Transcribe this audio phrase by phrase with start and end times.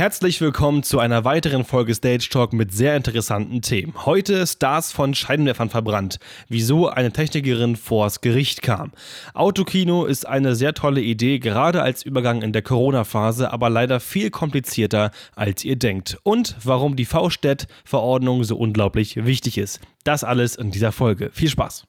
[0.00, 3.92] Herzlich willkommen zu einer weiteren Folge Stage Talk mit sehr interessanten Themen.
[4.06, 8.92] Heute Stars von Scheinwerfern verbrannt, wieso eine Technikerin vors Gericht kam.
[9.34, 14.30] Autokino ist eine sehr tolle Idee, gerade als Übergang in der Corona-Phase, aber leider viel
[14.30, 16.16] komplizierter, als ihr denkt.
[16.22, 19.80] Und warum die V-Städt-Verordnung so unglaublich wichtig ist.
[20.04, 21.28] Das alles in dieser Folge.
[21.34, 21.84] Viel Spaß!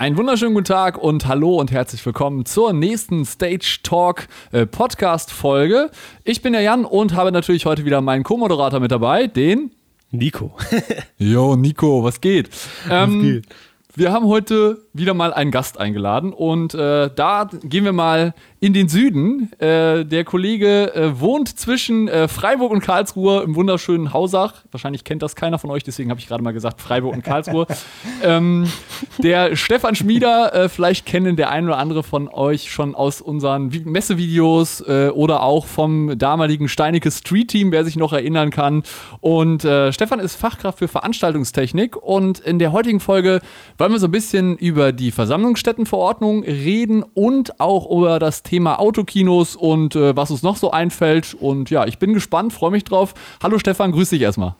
[0.00, 5.30] Einen wunderschönen guten Tag und hallo und herzlich willkommen zur nächsten Stage Talk äh, Podcast
[5.30, 5.90] Folge.
[6.24, 9.72] Ich bin der Jan und habe natürlich heute wieder meinen Co-Moderator mit dabei, den
[10.10, 10.56] Nico.
[11.18, 12.48] Jo, Nico, was geht?
[12.90, 13.46] Ähm, was geht?
[13.94, 18.74] Wir haben heute wieder mal einen Gast eingeladen und äh, da gehen wir mal in
[18.74, 19.50] den Süden.
[19.58, 24.64] Äh, der Kollege äh, wohnt zwischen äh, Freiburg und Karlsruhe im wunderschönen Hausach.
[24.72, 27.66] Wahrscheinlich kennt das keiner von euch, deswegen habe ich gerade mal gesagt Freiburg und Karlsruhe.
[28.22, 28.70] ähm,
[29.18, 33.68] der Stefan Schmieder, äh, vielleicht kennen der ein oder andere von euch schon aus unseren
[33.84, 38.82] Messevideos äh, oder auch vom damaligen Steinecke Street Team, wer sich noch erinnern kann.
[39.20, 43.40] Und Stefan ist Fachkraft für Veranstaltungstechnik und in der heutigen Folge
[43.78, 49.54] wollen wir so ein bisschen über die Versammlungsstättenverordnung reden und auch über das Thema Autokinos
[49.56, 51.34] und äh, was uns noch so einfällt.
[51.34, 53.14] Und ja, ich bin gespannt, freue mich drauf.
[53.42, 54.54] Hallo Stefan, grüß dich erstmal.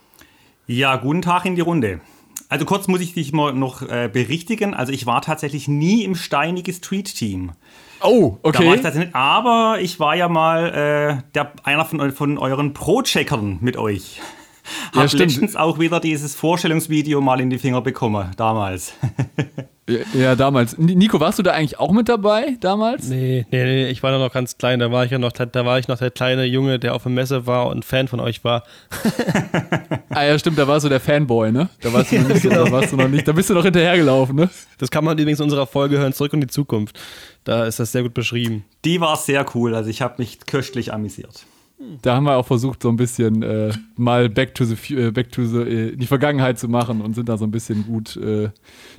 [0.66, 2.00] Ja, guten Tag in die Runde.
[2.48, 4.74] Also kurz muss ich dich mal noch äh, berichtigen.
[4.74, 7.52] Also ich war tatsächlich nie im Steinige Street Team.
[8.02, 8.74] Oh, okay.
[8.74, 13.76] Ich tatsächlich, aber ich war ja mal äh, der, einer von, von euren Pro-Checkern mit
[13.76, 14.20] euch.
[14.94, 18.94] Ja, Hab letztens auch wieder dieses Vorstellungsvideo mal in die Finger bekommen, damals.
[20.14, 20.76] Ja, damals.
[20.78, 23.08] Nico, warst du da eigentlich auch mit dabei damals?
[23.08, 24.78] Nee, nee, nee, ich war noch ganz klein.
[24.78, 27.12] Da war ich ja noch, da war ich noch der kleine Junge, der auf der
[27.12, 28.64] Messe war und Fan von euch war.
[30.10, 31.68] ah ja, stimmt, da warst du der Fanboy, ne?
[31.80, 32.64] Da warst du noch nicht, genau.
[32.64, 34.50] da warst du noch nicht, da bist du noch hinterhergelaufen, ne?
[34.78, 36.98] Das kann man übrigens in unserer Folge hören, zurück in die Zukunft.
[37.44, 38.64] Da ist das sehr gut beschrieben.
[38.84, 41.46] Die war sehr cool, also ich habe mich köstlich amüsiert.
[42.02, 45.32] Da haben wir auch versucht, so ein bisschen äh, mal back to the, äh, back
[45.32, 48.50] to the, äh, die Vergangenheit zu machen und sind da so ein bisschen gut äh,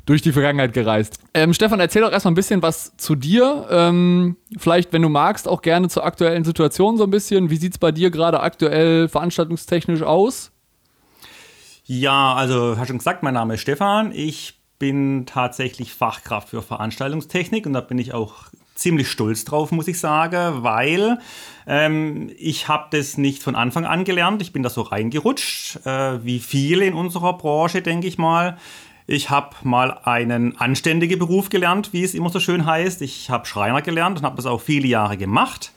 [0.06, 1.20] durch die Vergangenheit gereist.
[1.36, 3.68] Ähm, Stefan, erzähl doch erstmal ein bisschen was zu dir.
[3.70, 7.52] Ähm, vielleicht, wenn du magst, auch gerne zur aktuellen Situation so ein bisschen.
[7.52, 10.52] Wie sieht es bei dir gerade aktuell veranstaltungstechnisch aus?
[11.86, 14.12] Ja, also, hast schon gesagt, mein Name ist Stefan.
[14.12, 18.46] Ich bin tatsächlich Fachkraft für Veranstaltungstechnik und da bin ich auch
[18.82, 21.20] ziemlich stolz drauf, muss ich sagen, weil
[21.68, 24.42] ähm, ich habe das nicht von Anfang an gelernt.
[24.42, 28.58] Ich bin da so reingerutscht, äh, wie viele in unserer Branche, denke ich mal.
[29.08, 33.02] Ich habe mal einen anständigen Beruf gelernt, wie es immer so schön heißt.
[33.02, 35.74] Ich habe Schreiner gelernt und habe das auch viele Jahre gemacht.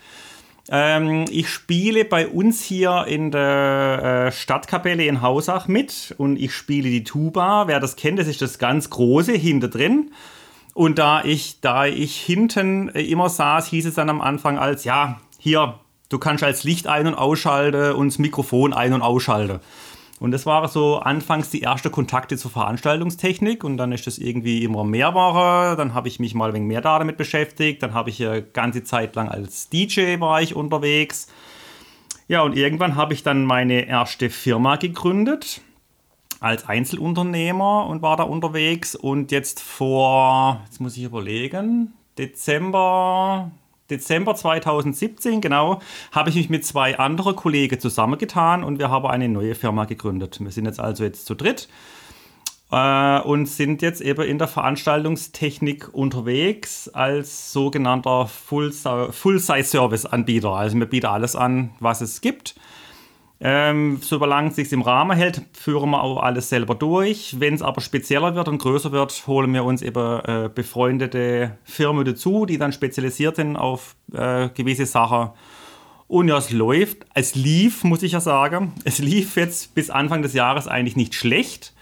[0.70, 6.54] Ähm, ich spiele bei uns hier in der äh, Stadtkapelle in Hausach mit und ich
[6.54, 7.66] spiele die Tuba.
[7.66, 10.10] Wer das kennt, das ist das ganz große hinter drin.
[10.74, 14.84] Und da ich, da ich hinten äh, immer saß, hieß es dann am Anfang als,
[14.84, 19.60] ja, hier, du kannst als Licht ein- und ausschalten und das Mikrofon ein- und ausschalten.
[20.20, 24.64] Und das waren so anfangs die ersten Kontakte zur Veranstaltungstechnik und dann ist das irgendwie
[24.64, 25.76] immer mehr war.
[25.76, 27.82] Dann habe ich mich mal wenig mehr damit beschäftigt.
[27.82, 31.28] Dann habe ich eine ganze Zeit lang als DJ war ich unterwegs.
[32.26, 35.60] Ja, und irgendwann habe ich dann meine erste Firma gegründet
[36.44, 43.50] als Einzelunternehmer und war da unterwegs und jetzt vor, jetzt muss ich überlegen, Dezember,
[43.88, 45.80] Dezember 2017, genau,
[46.12, 50.38] habe ich mich mit zwei anderen Kollegen zusammengetan und wir haben eine neue Firma gegründet.
[50.40, 51.66] Wir sind jetzt also jetzt zu dritt
[52.70, 60.50] äh, und sind jetzt eben in der Veranstaltungstechnik unterwegs als sogenannter Full-Size-Service-Anbieter.
[60.50, 62.54] Also wir bieten alles an, was es gibt.
[63.40, 67.36] Ähm, solange es sich im Rahmen hält, führen wir auch alles selber durch.
[67.40, 72.04] Wenn es aber spezieller wird und größer wird, holen wir uns eben äh, befreundete Firmen
[72.04, 75.30] dazu, die dann spezialisiert sind auf äh, gewisse Sachen.
[76.06, 77.06] Und ja, es läuft.
[77.14, 78.72] Es lief, muss ich ja sagen.
[78.84, 81.74] Es lief jetzt bis Anfang des Jahres eigentlich nicht schlecht.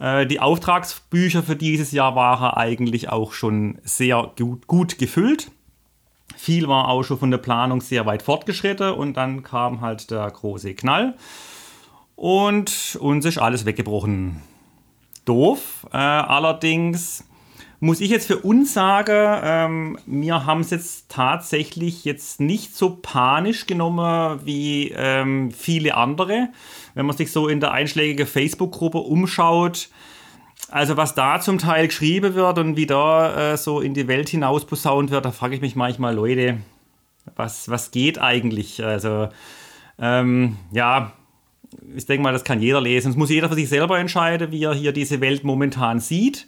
[0.00, 5.50] Äh, die Auftragsbücher für dieses Jahr waren eigentlich auch schon sehr gut, gut gefüllt.
[6.42, 10.30] Viel war auch schon von der Planung sehr weit fortgeschritten und dann kam halt der
[10.30, 11.14] große Knall
[12.16, 14.40] und uns ist alles weggebrochen.
[15.26, 15.86] Doof.
[15.92, 17.24] Äh, allerdings
[17.78, 22.96] muss ich jetzt für uns sagen, ähm, wir haben es jetzt tatsächlich jetzt nicht so
[23.02, 26.48] panisch genommen wie ähm, viele andere.
[26.94, 29.90] Wenn man sich so in der einschlägigen Facebook-Gruppe umschaut,
[30.70, 34.28] also was da zum Teil geschrieben wird und wie da äh, so in die Welt
[34.28, 36.58] hinaus posaunt wird, da frage ich mich manchmal, Leute,
[37.36, 38.82] was, was geht eigentlich?
[38.84, 39.28] Also
[39.98, 41.12] ähm, ja,
[41.94, 43.10] ich denke mal, das kann jeder lesen.
[43.10, 46.46] Es muss jeder für sich selber entscheiden, wie er hier diese Welt momentan sieht.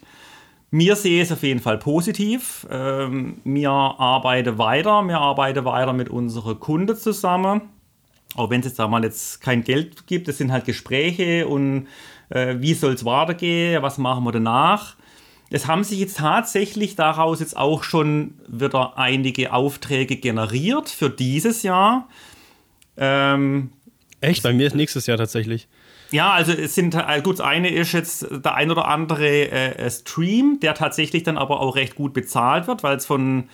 [0.71, 2.65] Mir sehe es auf jeden Fall positiv.
[2.71, 7.61] Ähm, mir arbeite weiter, mir arbeite weiter mit unseren Kunden zusammen.
[8.35, 11.87] Auch wenn es jetzt da mal jetzt kein Geld gibt, es sind halt Gespräche und
[12.29, 14.95] äh, wie soll es weitergehen, was machen wir danach.
[15.49, 21.61] Es haben sich jetzt tatsächlich daraus jetzt auch schon wieder einige Aufträge generiert für dieses
[21.63, 22.07] Jahr.
[22.97, 23.71] Ähm,
[24.19, 24.41] Echt?
[24.41, 25.67] Bei mir ist nächstes Jahr tatsächlich.
[26.11, 29.89] Ja, also es sind äh, gut, das eine ist jetzt der ein oder andere äh,
[29.89, 33.45] Stream, der tatsächlich dann aber auch recht gut bezahlt wird, weil es von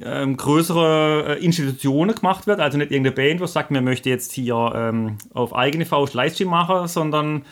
[0.00, 4.32] ähm, größere äh, Institutionen gemacht wird, also nicht irgendeine Band, was sagt, mir möchte jetzt
[4.32, 7.44] hier ähm, auf eigene Faust Livestream machen, sondern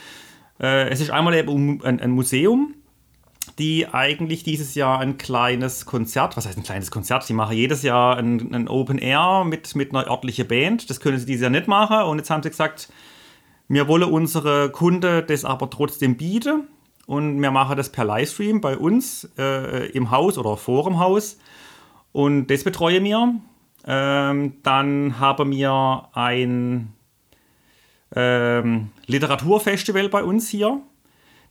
[0.63, 2.75] äh, es ist einmal eben ein, ein, Museum,
[3.59, 7.83] die eigentlich dieses Jahr ein kleines Konzert, was heißt ein kleines Konzert, sie machen jedes
[7.83, 11.51] Jahr ein, ein Open Air mit, mit einer örtlichen Band, das können sie dieses Jahr
[11.51, 12.03] nicht machen.
[12.03, 12.89] Und jetzt haben sie gesagt,
[13.69, 16.69] wir wollen unsere Kunden das aber trotzdem bieten.
[17.07, 21.39] Und wir machen das per Livestream bei uns äh, im Haus oder vor dem Haus.
[22.13, 23.35] Und das betreue wir.
[23.85, 26.93] Ähm, dann haben wir ein
[28.15, 30.81] ähm, Literaturfestival bei uns hier,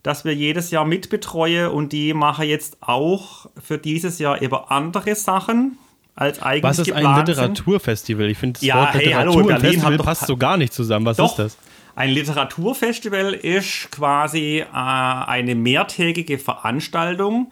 [0.03, 5.15] das wir jedes Jahr mitbetreuen und die machen jetzt auch für dieses Jahr eben andere
[5.15, 5.77] Sachen
[6.15, 8.29] als eigentlich Was ist ein Literaturfestival?
[8.29, 11.05] Ich finde das ja, Wort hey, Literatur hallo, Festival passt so gar nicht zusammen.
[11.05, 11.57] Was doch, ist das?
[11.95, 17.51] Ein Literaturfestival ist quasi äh, eine mehrtägige Veranstaltung,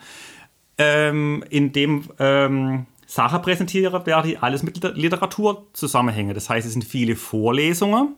[0.78, 6.34] ähm, in dem ähm, Sachen präsentiert werden, die alles mit Literatur zusammenhängen.
[6.36, 8.16] Das heißt, es sind viele Vorlesungen.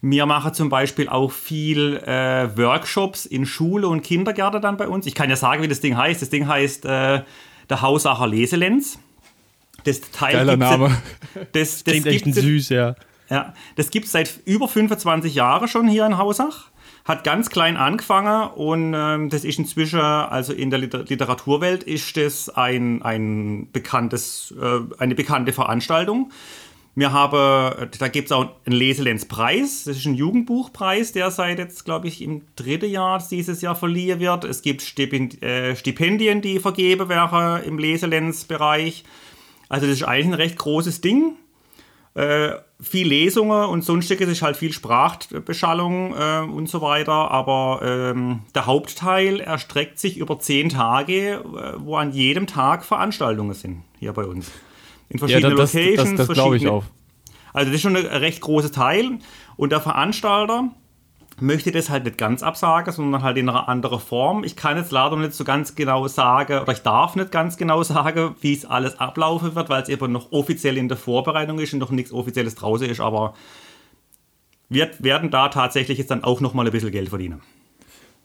[0.00, 5.06] Wir machen zum Beispiel auch viel äh, Workshops in Schule und Kindergärten dann bei uns.
[5.06, 6.22] Ich kann ja sagen, wie das Ding heißt.
[6.22, 7.22] Das Ding heißt äh,
[7.68, 8.98] der Hausacher Leselenz.
[9.84, 10.96] Das Teil Geiler Name.
[11.52, 12.94] Das, das Klingt echt süß, ja.
[13.30, 16.70] Ja, das gibt es seit über 25 Jahren schon hier in Hausach.
[17.04, 22.50] Hat ganz klein angefangen und ähm, das ist inzwischen, also in der Literaturwelt, ist das
[22.50, 26.30] ein, ein bekanntes, äh, eine bekannte Veranstaltung.
[26.94, 29.84] Wir haben, da gibt es auch einen Leselenzpreis.
[29.84, 34.18] Das ist ein Jugendbuchpreis, der seit jetzt, glaube ich, im dritten Jahr dieses Jahr verliehen
[34.18, 34.44] wird.
[34.44, 39.04] Es gibt äh, Stipendien, die vergeben werden im Leselenzbereich.
[39.68, 41.36] Also das ist eigentlich ein recht großes Ding.
[42.14, 48.40] Äh, viel Lesungen und sonstiges ist halt viel Sprachbeschallung äh, und so weiter, aber ähm,
[48.56, 54.12] der Hauptteil erstreckt sich über zehn Tage, äh, wo an jedem Tag Veranstaltungen sind hier
[54.12, 54.50] bei uns.
[55.08, 56.10] In verschiedenen ja, das, Locations.
[56.10, 56.84] Das, das, das glaube ich auch.
[57.52, 59.18] Also das ist schon ein recht großer Teil
[59.56, 60.70] und der Veranstalter
[61.40, 64.44] möchte das halt nicht ganz absagen, sondern halt in einer anderen Form.
[64.44, 67.82] Ich kann jetzt leider nicht so ganz genau sagen, oder ich darf nicht ganz genau
[67.82, 71.72] sagen, wie es alles ablaufen wird, weil es eben noch offiziell in der Vorbereitung ist
[71.72, 73.34] und noch nichts Offizielles draußen ist, aber
[74.68, 77.40] wir werden da tatsächlich jetzt dann auch nochmal ein bisschen Geld verdienen.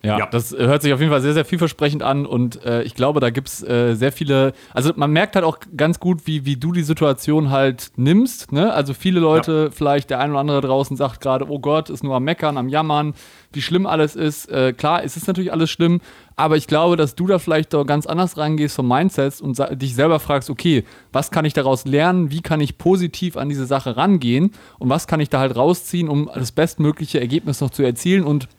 [0.06, 2.94] Ja, ja, das hört sich auf jeden Fall sehr, sehr vielversprechend an und äh, ich
[2.94, 6.44] glaube, da gibt es äh, sehr viele, also man merkt halt auch ganz gut, wie,
[6.46, 8.52] wie du die Situation halt nimmst.
[8.52, 8.74] Ne?
[8.74, 9.72] Also viele Leute, ja.
[9.72, 12.68] vielleicht der ein oder andere draußen sagt gerade, oh Gott, ist nur am Meckern, am
[12.68, 13.14] Jammern,
[13.54, 14.52] wie schlimm alles ist.
[14.52, 16.02] Äh, klar, es ist natürlich alles schlimm,
[16.36, 19.96] aber ich glaube, dass du da vielleicht doch ganz anders reingehst vom Mindset und dich
[19.96, 20.84] selber fragst, okay,
[21.14, 25.08] was kann ich daraus lernen, wie kann ich positiv an diese Sache rangehen und was
[25.08, 28.50] kann ich da halt rausziehen, um das bestmögliche Ergebnis noch zu erzielen und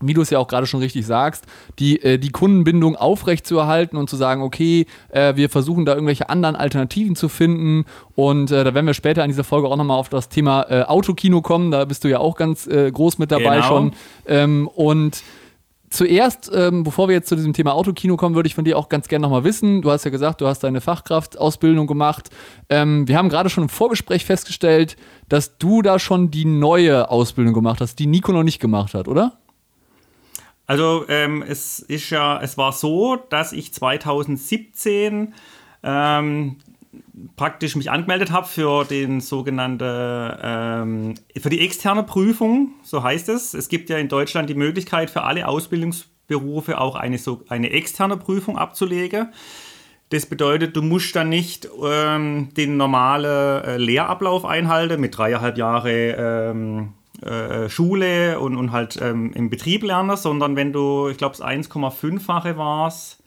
[0.00, 1.44] wie du es ja auch gerade schon richtig sagst,
[1.78, 6.56] die, äh, die Kundenbindung aufrechtzuerhalten und zu sagen, okay, äh, wir versuchen da irgendwelche anderen
[6.56, 7.84] Alternativen zu finden.
[8.14, 10.82] Und äh, da werden wir später in dieser Folge auch nochmal auf das Thema äh,
[10.82, 11.70] Autokino kommen.
[11.70, 13.66] Da bist du ja auch ganz äh, groß mit dabei genau.
[13.66, 13.92] schon.
[14.26, 15.22] Ähm, und
[15.90, 18.88] zuerst, ähm, bevor wir jetzt zu diesem Thema Autokino kommen, würde ich von dir auch
[18.88, 19.82] ganz gerne nochmal wissen.
[19.82, 22.30] Du hast ja gesagt, du hast deine Fachkraftausbildung gemacht.
[22.68, 24.96] Ähm, wir haben gerade schon im Vorgespräch festgestellt,
[25.28, 29.08] dass du da schon die neue Ausbildung gemacht hast, die Nico noch nicht gemacht hat,
[29.08, 29.39] oder?
[30.70, 35.34] Also ähm, es ist ja, es war so, dass ich 2017
[35.82, 36.56] ähm,
[37.34, 43.52] praktisch mich angemeldet habe für den sogenannten, ähm, für die externe Prüfung, so heißt es.
[43.52, 48.16] Es gibt ja in Deutschland die Möglichkeit für alle Ausbildungsberufe auch eine, so, eine externe
[48.16, 49.32] Prüfung abzulegen.
[50.10, 55.90] Das bedeutet, du musst dann nicht ähm, den normalen äh, Lehrablauf einhalten mit dreieinhalb Jahre
[55.90, 61.34] ähm, äh, Schule und, und halt ähm, im Betrieb lernen, sondern wenn du, ich glaube,
[61.34, 63.20] es 1,5-fache warst,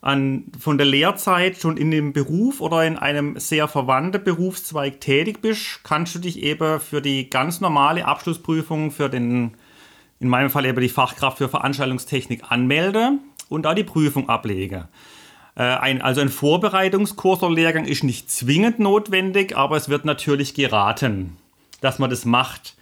[0.00, 5.42] an, von der Lehrzeit schon in dem Beruf oder in einem sehr verwandten Berufszweig tätig
[5.42, 9.54] bist, kannst du dich eben für die ganz normale Abschlussprüfung für den,
[10.20, 14.84] in meinem Fall eben die Fachkraft für Veranstaltungstechnik anmelden und da die Prüfung ablegen.
[15.56, 20.54] Äh, ein, also ein Vorbereitungskurs oder Lehrgang ist nicht zwingend notwendig, aber es wird natürlich
[20.54, 21.36] geraten,
[21.80, 22.76] dass man das macht.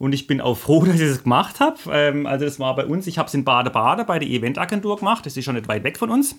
[0.00, 1.76] Und ich bin auch froh, dass ich das gemacht habe.
[1.92, 5.26] Ähm, also das war bei uns, ich habe es in Bade-Bade bei der Eventagentur gemacht.
[5.26, 6.36] Das ist schon nicht weit weg von uns.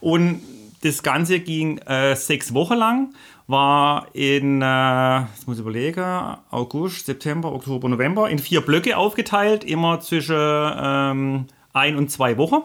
[0.00, 0.40] Und
[0.82, 3.14] das Ganze ging äh, sechs Wochen lang,
[3.46, 9.64] war in, äh, jetzt muss ich überlegen, August, September, Oktober, November, in vier Blöcke aufgeteilt,
[9.64, 12.62] immer zwischen ähm, ein und zwei Wochen.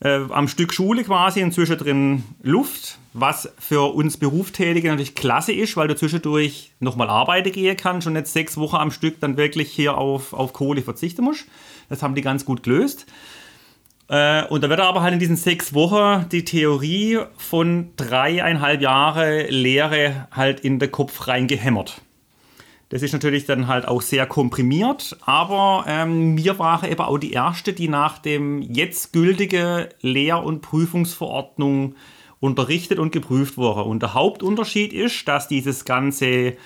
[0.00, 5.76] Äh, am Stück Schule quasi und zwischendrin Luft, was für uns Berufstätige natürlich klasse ist,
[5.76, 9.70] weil du zwischendurch nochmal arbeiten gehen kannst und nicht sechs Wochen am Stück dann wirklich
[9.72, 11.46] hier auf, auf Kohle verzichten musst.
[11.88, 13.06] Das haben die ganz gut gelöst.
[14.08, 19.48] Äh, und da wird aber halt in diesen sechs Wochen die Theorie von dreieinhalb Jahre
[19.48, 22.00] Lehre halt in den Kopf reingehämmert.
[22.90, 27.32] Das ist natürlich dann halt auch sehr komprimiert, aber ähm, mir war eben auch die
[27.32, 31.96] erste, die nach dem jetzt gültigen Lehr- und Prüfungsverordnung
[32.40, 33.82] unterrichtet und geprüft wurde.
[33.82, 36.56] Und der Hauptunterschied ist, dass dieses ganze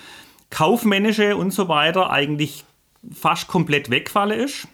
[0.49, 2.63] Kaufmännische und so weiter eigentlich
[3.11, 4.67] fast komplett wegfallen ist.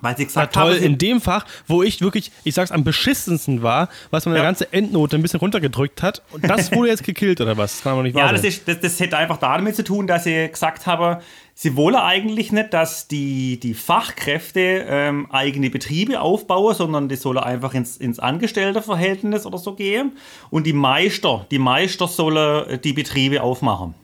[0.00, 2.84] Weil sie gesagt war toll, haben, in dem Fach, wo ich wirklich, ich sag's am
[2.84, 4.42] beschissensten war, was man ja.
[4.42, 6.22] ganze Endnote ein bisschen runtergedrückt hat.
[6.32, 7.74] Und das wurde jetzt gekillt oder was?
[7.74, 10.24] Das kann man nicht Ja, das, ist, das, das hätte einfach damit zu tun, dass
[10.24, 11.20] sie gesagt haben,
[11.54, 17.38] sie wollen eigentlich nicht, dass die, die Fachkräfte ähm, eigene Betriebe aufbauen, sondern die sollen
[17.38, 20.12] einfach ins, ins Angestellteverhältnis oder so gehen.
[20.48, 23.94] Und die Meister, die Meister sollen äh, die Betriebe aufmachen.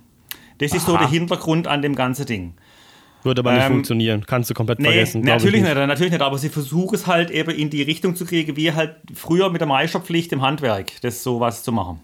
[0.58, 0.92] Das ist Aha.
[0.92, 2.54] so der Hintergrund an dem ganzen Ding.
[3.26, 4.24] Würde aber nicht ähm, funktionieren.
[4.24, 5.22] Kannst du komplett nee, vergessen.
[5.22, 5.74] Natürlich nicht.
[5.74, 5.86] nicht.
[5.86, 6.22] natürlich nicht.
[6.22, 9.60] Aber sie versuchen es halt eben in die Richtung zu kriegen, wie halt früher mit
[9.60, 12.00] der Meisterpflicht im Handwerk, das sowas zu machen.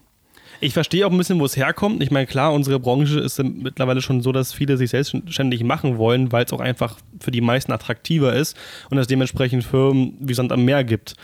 [0.61, 2.03] Ich verstehe auch ein bisschen, wo es herkommt.
[2.03, 6.33] Ich meine, klar, unsere Branche ist mittlerweile schon so, dass viele sich selbstständig machen wollen,
[6.33, 8.57] weil es auch einfach für die meisten attraktiver ist
[8.91, 11.15] und es dementsprechend Firmen wie Sand am Meer gibt.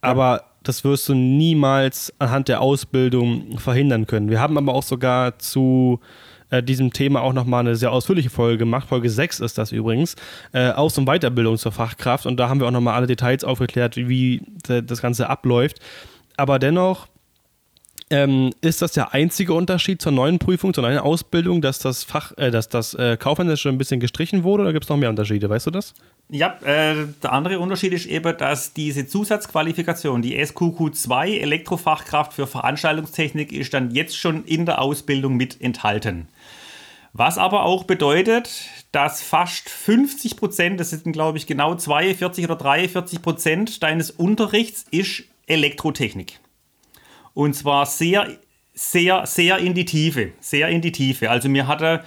[0.00, 0.44] Aber ja.
[0.62, 4.30] das wirst du niemals anhand der Ausbildung verhindern können.
[4.30, 6.00] Wir haben aber auch sogar zu
[6.50, 8.88] äh, diesem Thema auch nochmal eine sehr ausführliche Folge gemacht.
[8.88, 10.16] Folge 6 ist das übrigens.
[10.52, 12.26] Äh, Aus- und Weiterbildung zur Fachkraft.
[12.26, 15.78] Und da haben wir auch nochmal alle Details aufgeklärt, wie, das Ganze abläuft.
[16.36, 17.08] Aber dennoch
[18.10, 22.32] ähm, ist das der einzige Unterschied zur neuen Prüfung, zur neuen Ausbildung, dass das Fach,
[22.38, 25.50] äh, dass das äh, Kaufmännische ein bisschen gestrichen wurde oder gibt es noch mehr Unterschiede?
[25.50, 25.94] Weißt du das?
[26.30, 33.52] Ja, äh, der andere Unterschied ist eben, dass diese Zusatzqualifikation, die SQQ2 Elektrofachkraft für Veranstaltungstechnik,
[33.52, 36.28] ist dann jetzt schon in der Ausbildung mit enthalten.
[37.18, 42.54] Was aber auch bedeutet, dass fast 50 Prozent, das sind glaube ich genau 42 oder
[42.54, 46.38] 43 Prozent deines Unterrichts ist Elektrotechnik.
[47.34, 48.38] Und zwar sehr,
[48.72, 50.30] sehr, sehr in die Tiefe.
[50.38, 51.28] Sehr in die Tiefe.
[51.28, 52.04] Also mir hatte,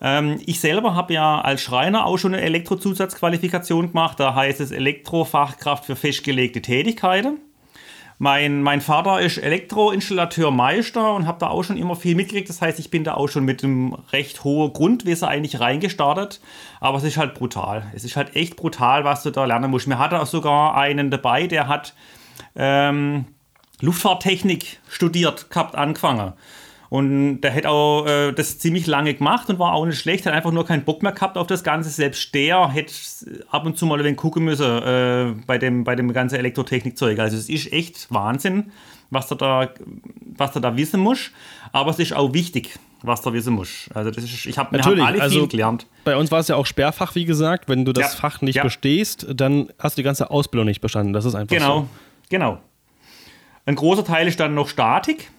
[0.00, 4.20] ähm, ich selber habe ja als Schreiner auch schon eine Elektrozusatzqualifikation gemacht.
[4.20, 7.40] Da heißt es Elektrofachkraft für festgelegte Tätigkeiten.
[8.22, 12.48] Mein, mein Vater ist Elektroinstallateur Meister und habe da auch schon immer viel mitgekriegt.
[12.48, 16.40] Das heißt, ich bin da auch schon mit einem recht hohen Grundwissen eigentlich reingestartet.
[16.78, 17.90] Aber es ist halt brutal.
[17.96, 19.88] Es ist halt echt brutal, was du da lernen musst.
[19.88, 21.94] Mir hatte auch sogar einen dabei, der hat
[22.54, 23.24] ähm,
[23.80, 26.32] Luftfahrttechnik studiert gehabt, angefangen.
[26.92, 30.34] Und der hat auch äh, das ziemlich lange gemacht und war auch nicht schlecht, hat
[30.34, 31.88] einfach nur keinen Bock mehr gehabt auf das Ganze.
[31.88, 32.92] Selbst der hätte
[33.48, 37.18] ab und zu mal ein wenig gucken müssen äh, bei, dem, bei dem ganzen Elektrotechnikzeug.
[37.18, 38.72] Also es ist echt Wahnsinn,
[39.08, 39.70] was du da,
[40.36, 41.30] was du da wissen musst.
[41.72, 43.88] Aber es ist auch wichtig, was du wissen musst.
[43.94, 45.86] Also das ist, ich habe hab alle also gelernt.
[46.04, 47.70] Bei uns war es ja auch Sperrfach, wie gesagt.
[47.70, 48.64] Wenn du das ja, Fach nicht ja.
[48.64, 51.14] bestehst, dann hast du die ganze Ausbildung nicht bestanden.
[51.14, 51.88] Das ist einfach genau, so.
[52.28, 52.62] Genau, genau.
[53.64, 55.30] Ein großer Teil ist dann noch Statik.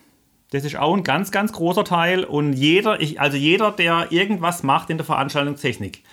[0.54, 2.24] Das ist auch ein ganz, ganz großer Teil.
[2.24, 6.04] Und jeder, ich, also jeder, der irgendwas macht in der Veranstaltungstechnik,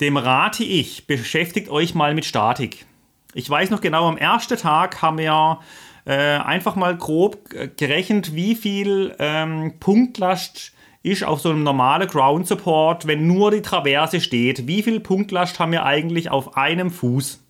[0.00, 2.86] dem rate ich, beschäftigt euch mal mit Statik.
[3.34, 5.58] Ich weiß noch genau, am ersten Tag haben wir
[6.04, 7.38] äh, einfach mal grob
[7.76, 10.72] gerechnet, wie viel ähm, Punktlast
[11.02, 14.68] ist auf so einem normalen Ground Support, wenn nur die Traverse steht.
[14.68, 17.42] Wie viel Punktlast haben wir eigentlich auf einem Fuß?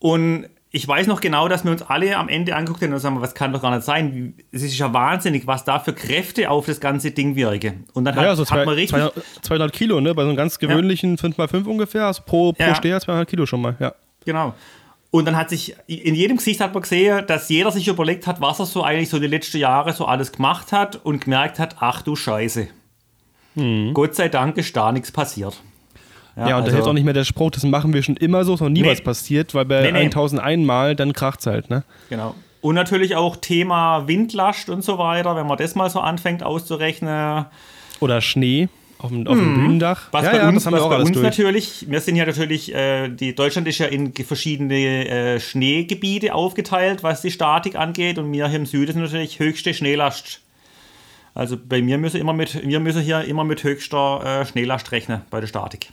[0.00, 3.18] Und ich weiß noch genau, dass wir uns alle am Ende angeguckt haben und sagen,
[3.22, 4.34] was kann doch gar nicht sein.
[4.52, 7.86] Es ist ja wahnsinnig, was da für Kräfte auf das ganze Ding wirken.
[7.94, 9.02] Und dann hat, ja, so zwei, hat man richtig.
[9.40, 10.14] 200 Kilo, ne?
[10.14, 11.22] Bei so einem ganz gewöhnlichen ja.
[11.22, 12.74] 5x5 ungefähr, also pro, pro ja.
[12.74, 13.94] Steher 200 Kilo schon mal, ja.
[14.26, 14.52] Genau.
[15.10, 18.42] Und dann hat sich, in jedem Gesicht hat man gesehen, dass jeder sich überlegt hat,
[18.42, 21.76] was er so eigentlich so die letzten Jahre so alles gemacht hat und gemerkt hat,
[21.80, 22.68] ach du Scheiße.
[23.54, 23.94] Hm.
[23.94, 25.56] Gott sei Dank ist da nichts passiert.
[26.36, 28.16] Ja, ja und also, da hilft auch nicht mehr der Spruch, das machen wir schon
[28.16, 30.04] immer so, ist noch nie nee, was passiert, weil bei nee, nee.
[30.04, 31.84] 1001 Mal, dann kracht es halt, ne?
[32.10, 32.34] Genau.
[32.60, 37.46] Und natürlich auch Thema Windlast und so weiter, wenn man das mal so anfängt auszurechnen.
[38.00, 39.54] Oder Schnee auf dem, auf dem hm.
[39.54, 40.08] Bühnendach.
[40.10, 43.34] Was ja, bei ja, uns, was bei uns natürlich, wir sind ja natürlich, äh, die,
[43.34, 48.18] Deutschland ist ja in verschiedene äh, Schneegebiete aufgeteilt, was die Statik angeht.
[48.18, 50.40] Und wir hier im Süden sind natürlich höchste Schneelast.
[51.34, 55.22] Also bei mir müssen immer mit, wir müssen hier immer mit höchster äh, Schneelast rechnen
[55.30, 55.90] bei der Statik.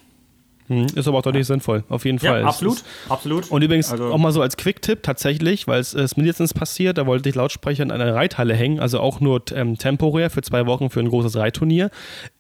[0.68, 1.54] Mhm, ist aber auch deutlich ja.
[1.54, 2.42] sinnvoll, auf jeden Fall.
[2.42, 3.52] Ja, absolut, ist, absolut.
[3.52, 6.98] Und übrigens also, auch mal so als Quick-Tipp tatsächlich, weil es ist mir letztens passiert,
[6.98, 10.66] da wollte ich Lautsprecher in einer Reithalle hängen, also auch nur ähm, temporär für zwei
[10.66, 11.90] Wochen für ein großes Reitturnier.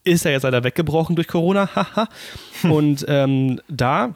[0.03, 2.07] Ist ja jetzt leider weggebrochen durch Corona, haha.
[2.63, 4.15] Und ähm, da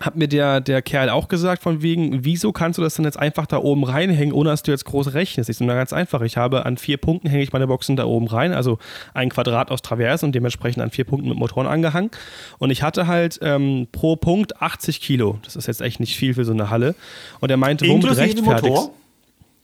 [0.00, 3.18] hat mir der, der Kerl auch gesagt, von wegen, wieso kannst du das denn jetzt
[3.18, 5.48] einfach da oben reinhängen, ohne dass du jetzt groß rechnest?
[5.48, 6.20] Ich so, na ganz einfach.
[6.22, 8.78] Ich habe an vier Punkten hänge ich meine Boxen da oben rein, also
[9.14, 12.10] ein Quadrat aus Traversen und dementsprechend an vier Punkten mit Motoren angehangen.
[12.58, 15.38] Und ich hatte halt ähm, pro Punkt 80 Kilo.
[15.44, 16.94] Das ist jetzt echt nicht viel für so eine Halle.
[17.40, 18.90] Und er meinte, womit rechtfertigst Motor?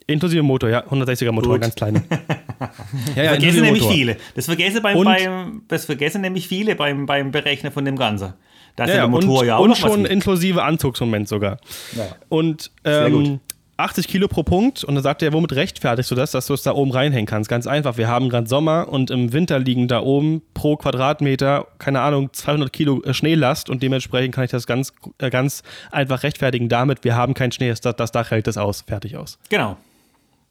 [0.07, 1.63] Inklusive Motor, ja, 160er Motor, Gut.
[1.63, 2.03] ganz kleine.
[3.17, 3.97] ja, ja, vergessen nämlich Motor.
[3.97, 4.17] viele.
[4.35, 8.35] Das vergessen, beim, beim, das vergessen nämlich viele beim, beim Berechnen von dem Ganzen.
[8.77, 11.59] Da ist ja, der Motor und, ja auch Und schon inklusive Anzugsmoment sogar.
[11.97, 12.07] Ja.
[12.29, 13.41] Und ähm,
[13.83, 16.63] 80 Kilo pro Punkt und dann sagt er, womit rechtfertigst du das, dass du es
[16.63, 17.51] da oben reinhängen kannst?
[17.51, 22.01] Ganz einfach, wir haben gerade Sommer und im Winter liegen da oben pro Quadratmeter, keine
[22.01, 26.69] Ahnung, 200 Kilo äh, Schneelast und dementsprechend kann ich das ganz, äh, ganz einfach rechtfertigen
[26.69, 29.39] damit, wir haben keinen Schnee, das, das Dach hält das aus, fertig aus.
[29.49, 29.77] Genau,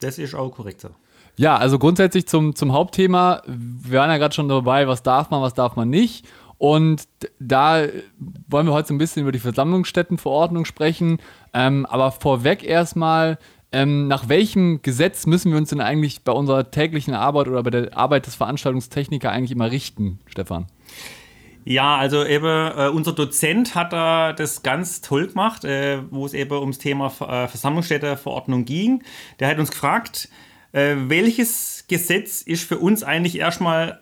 [0.01, 0.89] das ist auch korrekt so.
[1.37, 5.41] Ja, also grundsätzlich zum, zum Hauptthema, wir waren ja gerade schon dabei, was darf man,
[5.41, 6.25] was darf man nicht.
[6.61, 7.07] Und
[7.39, 7.87] da
[8.47, 11.17] wollen wir heute so ein bisschen über die Versammlungsstättenverordnung sprechen.
[11.55, 13.39] Ähm, aber vorweg erstmal,
[13.71, 17.71] ähm, nach welchem Gesetz müssen wir uns denn eigentlich bei unserer täglichen Arbeit oder bei
[17.71, 20.67] der Arbeit des Veranstaltungstechnikers eigentlich immer richten, Stefan?
[21.65, 26.35] Ja, also eben äh, unser Dozent hat da das ganz toll gemacht, äh, wo es
[26.35, 29.01] eben ums Thema äh, Versammlungsstätteverordnung ging.
[29.39, 30.29] Der hat uns gefragt,
[30.73, 33.99] äh, welches Gesetz ist für uns eigentlich erstmal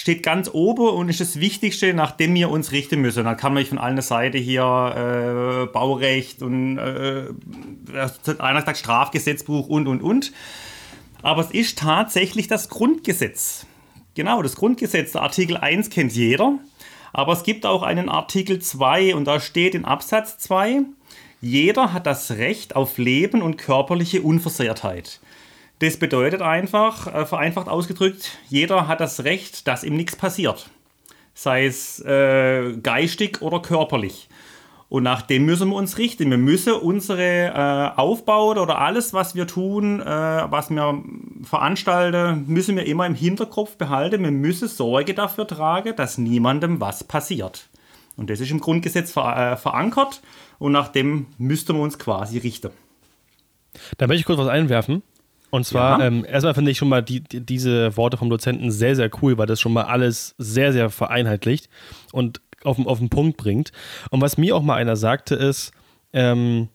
[0.00, 3.24] steht ganz oben und ist das Wichtigste, nach dem wir uns richten müssen.
[3.24, 7.24] Da kann man von allen Seiten hier äh, Baurecht und äh,
[8.38, 10.32] einer sagt Strafgesetzbuch und und und.
[11.20, 13.66] Aber es ist tatsächlich das Grundgesetz.
[14.14, 16.58] Genau, das Grundgesetz, der Artikel 1 kennt jeder.
[17.12, 20.80] Aber es gibt auch einen Artikel 2 und da steht in Absatz 2,
[21.42, 25.20] jeder hat das Recht auf Leben und körperliche Unversehrtheit.
[25.80, 30.68] Das bedeutet einfach, äh, vereinfacht ausgedrückt, jeder hat das Recht, dass ihm nichts passiert.
[31.32, 34.28] Sei es äh, geistig oder körperlich.
[34.90, 36.28] Und nach dem müssen wir uns richten.
[36.30, 41.02] Wir müssen unsere äh, Aufbau oder alles, was wir tun, äh, was wir
[41.44, 44.22] veranstalten, müssen wir immer im Hinterkopf behalten.
[44.22, 47.68] Wir müssen Sorge dafür tragen, dass niemandem was passiert.
[48.16, 50.20] Und das ist im Grundgesetz ver äh, verankert
[50.58, 52.70] und nach dem müssten wir uns quasi richten.
[53.96, 55.02] Da möchte ich kurz was einwerfen.
[55.50, 56.06] Und zwar, ja.
[56.06, 59.36] ähm, erstmal finde ich schon mal die, die, diese Worte vom Dozenten sehr, sehr cool,
[59.38, 61.68] weil das schon mal alles sehr, sehr vereinheitlicht
[62.12, 63.72] und auf, auf den Punkt bringt.
[64.10, 65.72] Und was mir auch mal einer sagte, ist,
[66.12, 66.68] ähm,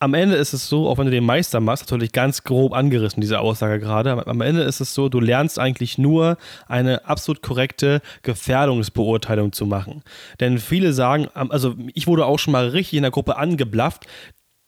[0.00, 3.20] am Ende ist es so, auch wenn du den Meister machst, natürlich ganz grob angerissen,
[3.20, 6.36] diese Aussage gerade, am Ende ist es so, du lernst eigentlich nur
[6.68, 10.02] eine absolut korrekte Gefährdungsbeurteilung zu machen.
[10.38, 14.06] Denn viele sagen, also ich wurde auch schon mal richtig in der Gruppe angeblafft,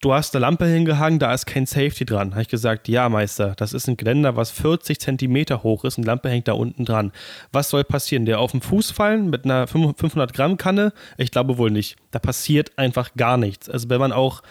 [0.01, 2.33] du hast eine Lampe hingehangen, da ist kein Safety dran.
[2.33, 6.05] Habe ich gesagt, ja, Meister, das ist ein Geländer, was 40 Zentimeter hoch ist und
[6.05, 7.13] Lampe hängt da unten dran.
[7.53, 8.25] Was soll passieren?
[8.25, 10.93] Der auf den Fuß fallen mit einer 500 Gramm Kanne?
[11.19, 11.97] Ich glaube wohl nicht.
[12.11, 13.69] Da passiert einfach gar nichts.
[13.69, 14.43] Also wenn man auch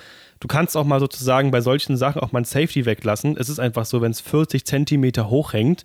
[0.42, 3.36] Du kannst auch mal sozusagen bei solchen Sachen auch mal ein Safety weglassen.
[3.38, 5.84] Es ist einfach so, wenn es 40 Zentimeter hoch hängt,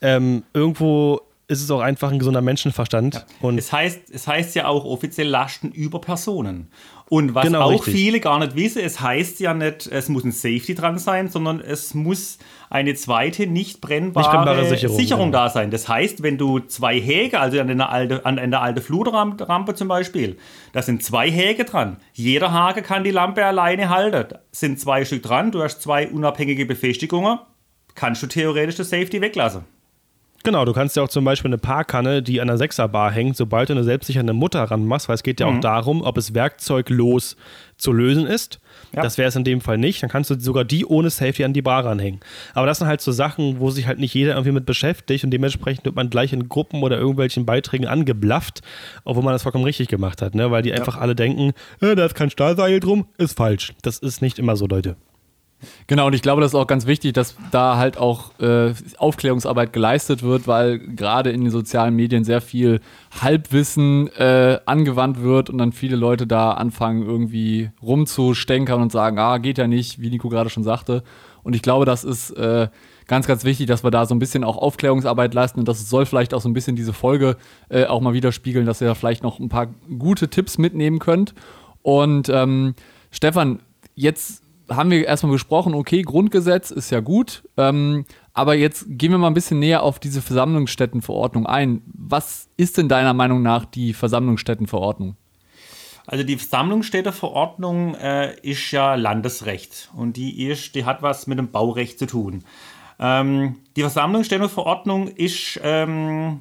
[0.00, 3.14] ähm, irgendwo ist es auch einfach ein gesunder Menschenverstand.
[3.14, 3.24] Ja.
[3.40, 6.70] Und es, heißt, es heißt ja auch offiziell Lasten über Personen.
[7.08, 7.94] Und was genau, auch richtig.
[7.94, 11.60] viele gar nicht wissen, es heißt ja nicht, es muss ein Safety dran sein, sondern
[11.60, 12.38] es muss
[12.70, 15.44] eine zweite nicht brennbare, nicht brennbare Sicherung, Sicherung ja.
[15.44, 15.70] da sein.
[15.70, 20.38] Das heißt, wenn du zwei Häge, also an der alten, an alten Flutrampe zum Beispiel,
[20.72, 21.98] da sind zwei Häge dran.
[22.14, 24.38] Jeder Hake kann die Lampe alleine halten.
[24.50, 27.40] Sind zwei Stück dran, du hast zwei unabhängige Befestigungen,
[27.94, 29.66] kannst du theoretisch das Safety weglassen.
[30.44, 33.68] Genau, du kannst ja auch zum Beispiel eine Parkkanne, die an der Sechserbar hängt, sobald
[33.68, 35.56] du eine selbstsichernde Mutter ranmachst, weil es geht ja mhm.
[35.56, 37.36] auch darum, ob es werkzeuglos
[37.76, 38.60] zu lösen ist.
[38.94, 39.02] Ja.
[39.02, 40.02] Das wäre es in dem Fall nicht.
[40.02, 42.20] Dann kannst du sogar die ohne Safety an die Bar ranhängen.
[42.54, 45.30] Aber das sind halt so Sachen, wo sich halt nicht jeder irgendwie mit beschäftigt und
[45.30, 48.62] dementsprechend wird man gleich in Gruppen oder irgendwelchen Beiträgen angeblafft,
[49.04, 50.50] obwohl man das vollkommen richtig gemacht hat, ne?
[50.50, 50.76] weil die ja.
[50.76, 53.72] einfach alle denken, äh, da ist kein Stahlseil drum, ist falsch.
[53.82, 54.96] Das ist nicht immer so, Leute.
[55.86, 59.72] Genau, und ich glaube, das ist auch ganz wichtig, dass da halt auch äh, Aufklärungsarbeit
[59.72, 62.80] geleistet wird, weil gerade in den sozialen Medien sehr viel
[63.20, 69.38] Halbwissen äh, angewandt wird und dann viele Leute da anfangen, irgendwie rumzustänkern und sagen, ah,
[69.38, 71.02] geht ja nicht, wie Nico gerade schon sagte.
[71.42, 72.68] Und ich glaube, das ist äh,
[73.06, 76.06] ganz, ganz wichtig, dass wir da so ein bisschen auch Aufklärungsarbeit leisten und das soll
[76.06, 77.36] vielleicht auch so ein bisschen diese Folge
[77.68, 79.66] äh, auch mal widerspiegeln, dass ihr da vielleicht noch ein paar
[79.98, 81.34] gute Tipps mitnehmen könnt.
[81.82, 82.74] Und ähm,
[83.10, 83.60] Stefan,
[83.94, 89.18] jetzt haben wir erstmal besprochen, okay, Grundgesetz ist ja gut, ähm, Aber jetzt gehen wir
[89.18, 91.82] mal ein bisschen näher auf diese Versammlungsstättenverordnung ein.
[91.86, 95.16] Was ist denn deiner Meinung nach die Versammlungsstättenverordnung?
[96.06, 101.50] Also die Versammlungsstätteverordnung äh, ist ja Landesrecht und die ist, die hat was mit dem
[101.50, 102.42] Baurecht zu tun.
[102.98, 106.40] Ähm, die Versammlungsstätteverordnung ist, ähm,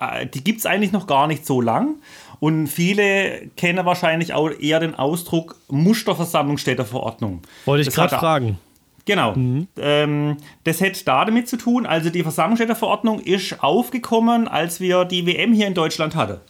[0.00, 1.96] äh, die gibt es eigentlich noch gar nicht so lang
[2.40, 7.42] und viele kennen wahrscheinlich auch eher den Ausdruck Musterversammlungsstätteverordnung.
[7.64, 8.58] Wollte ich gerade fragen.
[9.06, 9.34] Genau.
[9.34, 9.68] Mhm.
[9.78, 11.86] Ähm, das hätte da damit zu tun.
[11.86, 16.40] Also die Versammlungsstätterverordnung ist aufgekommen, als wir die WM hier in Deutschland hatten.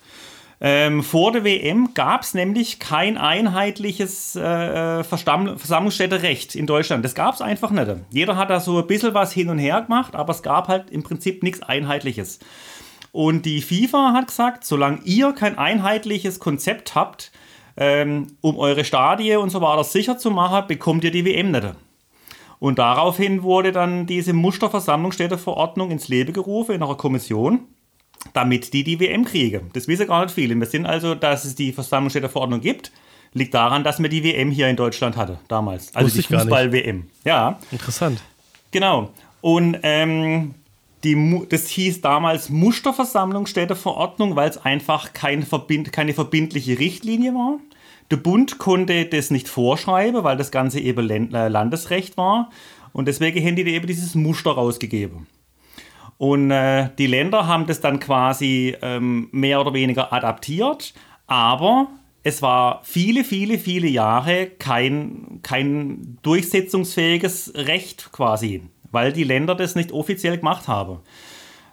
[0.59, 7.05] Ähm, vor der WM gab es nämlich kein einheitliches äh, Versammlungsstätterecht in Deutschland.
[7.05, 7.88] Das gab es einfach nicht.
[8.11, 10.90] Jeder hat da so ein bisschen was hin und her gemacht, aber es gab halt
[10.90, 12.38] im Prinzip nichts Einheitliches.
[13.16, 17.33] Und die FIFA hat gesagt, solange ihr kein einheitliches Konzept habt,
[17.79, 21.66] ähm, um eure Stadien und so weiter sicher zu machen, bekommt ihr die WM nicht.
[22.59, 27.61] Und daraufhin wurde dann diese Musterversammlungsstätteverordnung ins Leben gerufen in einer Kommission,
[28.35, 29.70] damit die die WM kriegen.
[29.72, 30.55] Das wissen gar nicht viele.
[30.55, 32.92] Wir sind also, dass es die Versammlungsstätteverordnung gibt,
[33.33, 35.94] liegt daran, dass wir die WM hier in Deutschland hatte damals.
[35.94, 37.07] Also Wusste die Fußball-WM.
[37.24, 37.61] Ja.
[37.70, 38.20] Interessant.
[38.72, 39.09] Genau.
[39.40, 40.55] Und ähm,
[41.06, 47.60] die, das hieß damals Musterversammlungsstätteverordnung, weil es einfach kein Verbind, keine verbindliche Richtlinie war.
[48.10, 52.50] Der Bund konnte das nicht vorschreiben, weil das Ganze eben äh, Landesrecht war.
[52.92, 55.28] Und deswegen haben die eben dieses Muster rausgegeben.
[56.18, 60.94] Und äh, die Länder haben das dann quasi ähm, mehr oder weniger adaptiert,
[61.26, 61.88] aber
[62.22, 68.62] es war viele, viele, viele Jahre kein, kein durchsetzungsfähiges Recht quasi,
[68.96, 71.00] weil die Länder das nicht offiziell gemacht haben.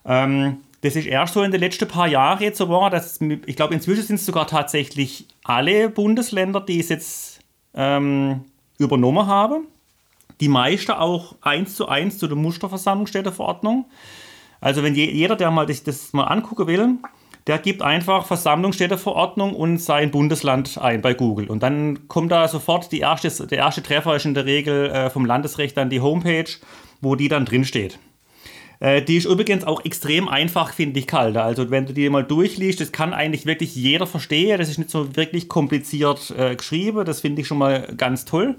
[0.06, 3.56] Ähm, das ist erst so in den letzten paar Jahren jetzt so war, dass ich
[3.56, 7.40] glaube, inzwischen sind es sogar tatsächlich alle Bundesländer, die es jetzt
[7.74, 8.42] ähm,
[8.78, 9.68] übernommen haben.
[10.42, 13.86] Die meisten auch eins zu eins zu der Musterversammlungsstätteverordnung.
[14.60, 16.98] Also wenn je, jeder, der mal das, das mal angucken will,
[17.48, 21.50] der gibt einfach Versammlungsstätteverordnung und sein Bundesland ein bei Google.
[21.50, 25.10] Und dann kommt da sofort die erste, der erste Treffer ist in der Regel äh,
[25.10, 26.50] vom Landesrecht dann die Homepage,
[27.04, 28.00] wo die dann drin steht.
[28.80, 31.38] Äh, die ist übrigens auch extrem einfach, finde ich, kalt.
[31.38, 34.58] Also wenn du die mal durchliest, das kann eigentlich wirklich jeder verstehen.
[34.58, 37.06] Das ist nicht so wirklich kompliziert äh, geschrieben.
[37.06, 38.56] Das finde ich schon mal ganz toll.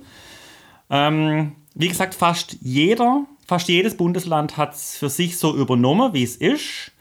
[0.91, 6.23] Ähm, wie gesagt, fast jeder, fast jedes Bundesland hat es für sich so übernommen, wie
[6.23, 6.93] es ist.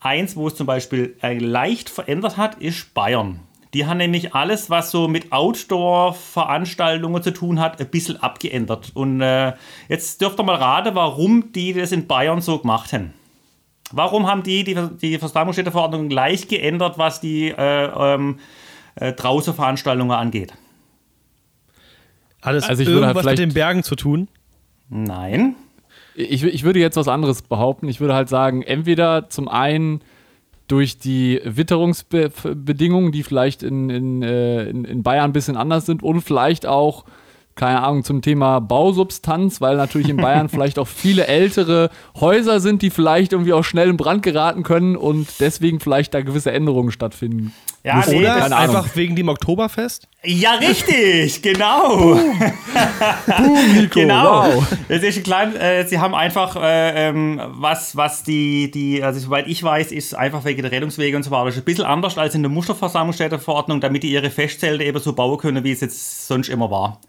[0.00, 3.40] Eins, wo es zum Beispiel äh, leicht verändert hat, ist Bayern.
[3.76, 8.90] Die haben nämlich alles, was so mit Outdoor-Veranstaltungen zu tun hat, ein bisschen abgeändert.
[8.94, 9.52] Und äh,
[9.90, 13.12] jetzt dürft ihr mal raten, warum die das in Bayern so gemacht haben.
[13.92, 18.38] Warum haben die die, die Versammlungsstätteverordnung gleich geändert, was die äh, ähm,
[18.94, 20.54] äh, draußen Veranstaltungen angeht?
[22.40, 24.28] Alles also ich irgendwas würde halt mit den Bergen zu tun?
[24.88, 25.54] Nein.
[26.14, 27.90] Ich, ich würde jetzt was anderes behaupten.
[27.90, 30.00] Ich würde halt sagen, entweder zum einen
[30.68, 36.20] durch die Witterungsbedingungen, die vielleicht in, äh, in, in Bayern ein bisschen anders sind und
[36.22, 37.04] vielleicht auch
[37.56, 41.90] keine Ahnung, zum Thema Bausubstanz, weil natürlich in Bayern vielleicht auch viele ältere
[42.20, 46.20] Häuser sind, die vielleicht irgendwie auch schnell in Brand geraten können und deswegen vielleicht da
[46.20, 47.52] gewisse Änderungen stattfinden.
[47.82, 50.08] Ja, nee, Oder einfach wegen dem Oktoberfest?
[50.24, 51.96] Ja, richtig, genau.
[51.96, 52.40] Boom,
[53.38, 54.42] Boom Nico, genau.
[54.42, 54.66] Wow.
[54.88, 59.20] Das ist ein klein, äh, sie haben einfach äh, ähm, was, was die, die, also
[59.20, 61.44] soweit ich weiß, ist einfach wegen der Rettungswege und so weiter.
[61.44, 65.12] Das ist ein bisschen anders als in der Musterversammlungsstätteverordnung, damit die ihre Festzelte eben so
[65.12, 67.00] bauen können, wie es jetzt sonst immer war.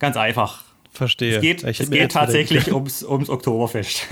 [0.00, 0.64] Ganz einfach.
[0.92, 1.36] Verstehe.
[1.36, 4.08] Es geht, es geht tatsächlich ums, ums Oktoberfest.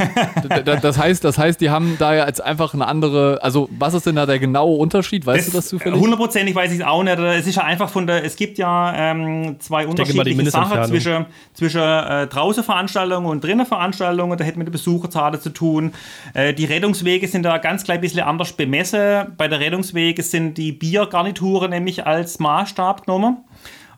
[0.64, 4.14] das, heißt, das heißt, die haben da jetzt einfach eine andere, also was ist denn
[4.14, 5.26] da der genaue Unterschied?
[5.26, 6.00] Weißt das, du das zufällig?
[6.00, 7.18] Hundertprozentig weiß ich es auch nicht.
[7.18, 11.82] Es ist ja einfach von der, es gibt ja ähm, zwei unterschiedliche Sachen zwischen, zwischen
[11.82, 14.38] äh, draußen Veranstaltungen und drinnen Veranstaltungen.
[14.38, 15.92] Da hätte mit der Besucherzahl zu tun.
[16.32, 19.34] Äh, die Rettungswege sind da ganz klein bisschen anders bemessen.
[19.36, 23.38] Bei der Rettungswege sind die Biergarnituren nämlich als Maßstab genommen.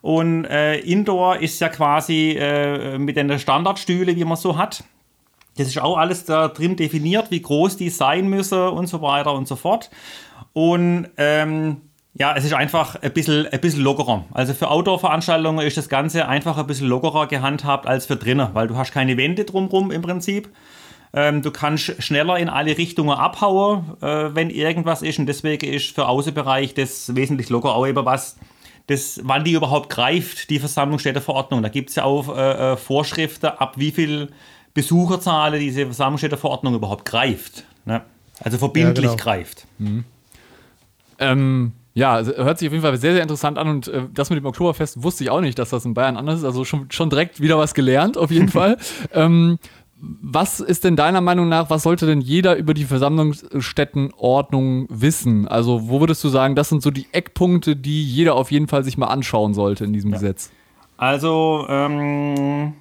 [0.02, 4.84] Und äh, Indoor ist ja quasi äh, mit den Standardstühle, wie man so hat.
[5.56, 9.34] Das ist auch alles da drin definiert, wie groß die sein müssen und so weiter
[9.34, 9.90] und so fort.
[10.52, 11.82] Und ähm,
[12.14, 14.24] ja, es ist einfach ein bisschen, ein bisschen lockerer.
[14.32, 18.68] Also für Outdoor-Veranstaltungen ist das Ganze einfach ein bisschen lockerer gehandhabt als für drinnen, weil
[18.68, 20.48] du hast keine Wände drumherum im Prinzip.
[21.12, 25.18] Ähm, du kannst schneller in alle Richtungen abhauen, äh, wenn irgendwas ist.
[25.18, 28.36] Und deswegen ist für Außenbereich das wesentlich locker auch eben was,
[28.90, 31.62] das, wann die überhaupt greift, die Versammlungsstätteverordnung.
[31.62, 34.31] Da gibt es ja auch äh, äh, Vorschriften, ab wie viel
[34.74, 37.64] Besucherzahl diese Versammlungsstätteverordnung überhaupt greift.
[37.85, 38.03] Ne?
[38.40, 39.22] Also verbindlich ja, genau.
[39.22, 39.66] greift.
[39.79, 40.05] Mhm.
[41.18, 44.38] Ähm, ja, hört sich auf jeden Fall sehr, sehr interessant an und äh, das mit
[44.38, 46.44] dem Oktoberfest wusste ich auch nicht, dass das in Bayern anders ist.
[46.44, 48.76] Also schon, schon direkt wieder was gelernt, auf jeden Fall.
[49.12, 49.59] Ähm,
[50.02, 55.46] was ist denn deiner Meinung nach, was sollte denn jeder über die Versammlungsstättenordnung wissen?
[55.46, 58.82] Also, wo würdest du sagen, das sind so die Eckpunkte, die jeder auf jeden Fall
[58.82, 60.16] sich mal anschauen sollte in diesem ja.
[60.16, 60.50] Gesetz?
[60.96, 62.72] Also, ähm,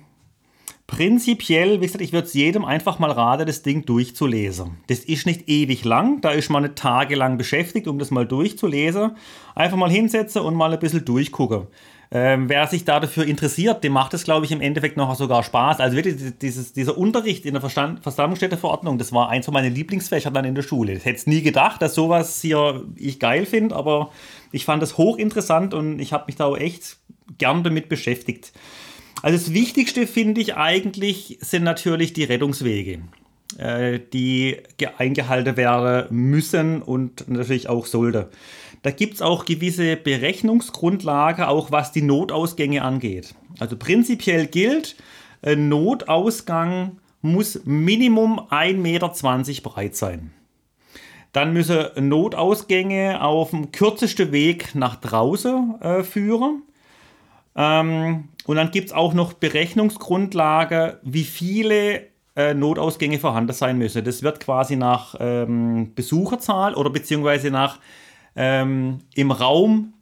[0.87, 4.77] prinzipiell, wie gesagt, ich würde es jedem einfach mal raten, das Ding durchzulesen.
[4.87, 9.11] Das ist nicht ewig lang, da ist man nicht tagelang beschäftigt, um das mal durchzulesen.
[9.55, 11.67] Einfach mal hinsetzen und mal ein bisschen durchgucken.
[12.11, 15.43] Ähm, wer sich da dafür interessiert, dem macht es, glaube ich, im Endeffekt noch sogar
[15.43, 15.79] Spaß.
[15.79, 20.33] Also wirklich, dieses, dieser Unterricht in der Verstand Versammlungsstätteverordnung, das war eins von meinen Lieblingsfächern
[20.33, 20.93] dann in der Schule.
[20.93, 24.11] Ich hätte nie gedacht, dass sowas hier ich geil finde, aber
[24.51, 26.97] ich fand es hochinteressant und ich habe mich da auch echt
[27.37, 28.53] gern damit beschäftigt.
[29.21, 33.01] Also das Wichtigste finde ich eigentlich sind natürlich die Rettungswege,
[33.59, 34.57] äh, die
[34.97, 38.29] eingehalten werden müssen und natürlich auch sollte.
[38.81, 43.35] Da gibt es auch gewisse Berechnungsgrundlage, auch was die Notausgänge angeht.
[43.59, 44.95] Also prinzipiell gilt,
[45.41, 50.31] ein Notausgang muss Minimum 1,20 Meter breit sein.
[51.33, 56.63] Dann müssen Notausgänge auf dem kürzesten Weg nach draußen äh, führen.
[57.55, 64.03] Ähm, und dann gibt es auch noch Berechnungsgrundlage, wie viele äh, Notausgänge vorhanden sein müssen.
[64.03, 67.79] Das wird quasi nach ähm, Besucherzahl oder beziehungsweise nach
[68.39, 69.93] ähm, im Raum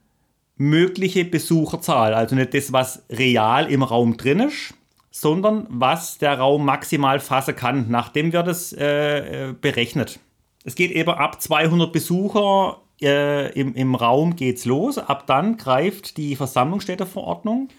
[0.58, 2.14] mögliche Besucherzahl.
[2.14, 4.76] Also nicht das, was real im Raum drin ist,
[5.10, 7.88] sondern was der Raum maximal fassen kann.
[7.90, 10.20] Nachdem wird es äh, berechnet.
[10.64, 15.00] Es geht eben ab 200 Besucher äh, im, im Raum geht's los.
[15.00, 17.70] Ab dann greift die Versammlungsstätteverordnung.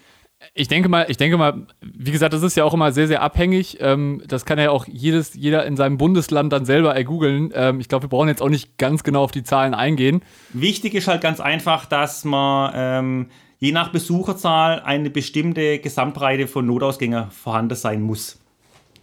[0.53, 3.21] Ich denke mal, ich denke mal, wie gesagt, das ist ja auch immer sehr, sehr
[3.21, 3.77] abhängig.
[3.81, 7.51] Ähm, das kann ja auch jedes, jeder in seinem Bundesland dann selber ergoogeln.
[7.53, 10.21] Ähm, ich glaube, wir brauchen jetzt auch nicht ganz genau auf die Zahlen eingehen.
[10.53, 13.27] Wichtig ist halt ganz einfach, dass man ähm,
[13.59, 18.39] je nach Besucherzahl eine bestimmte Gesamtbreite von Notausgängen vorhanden sein muss.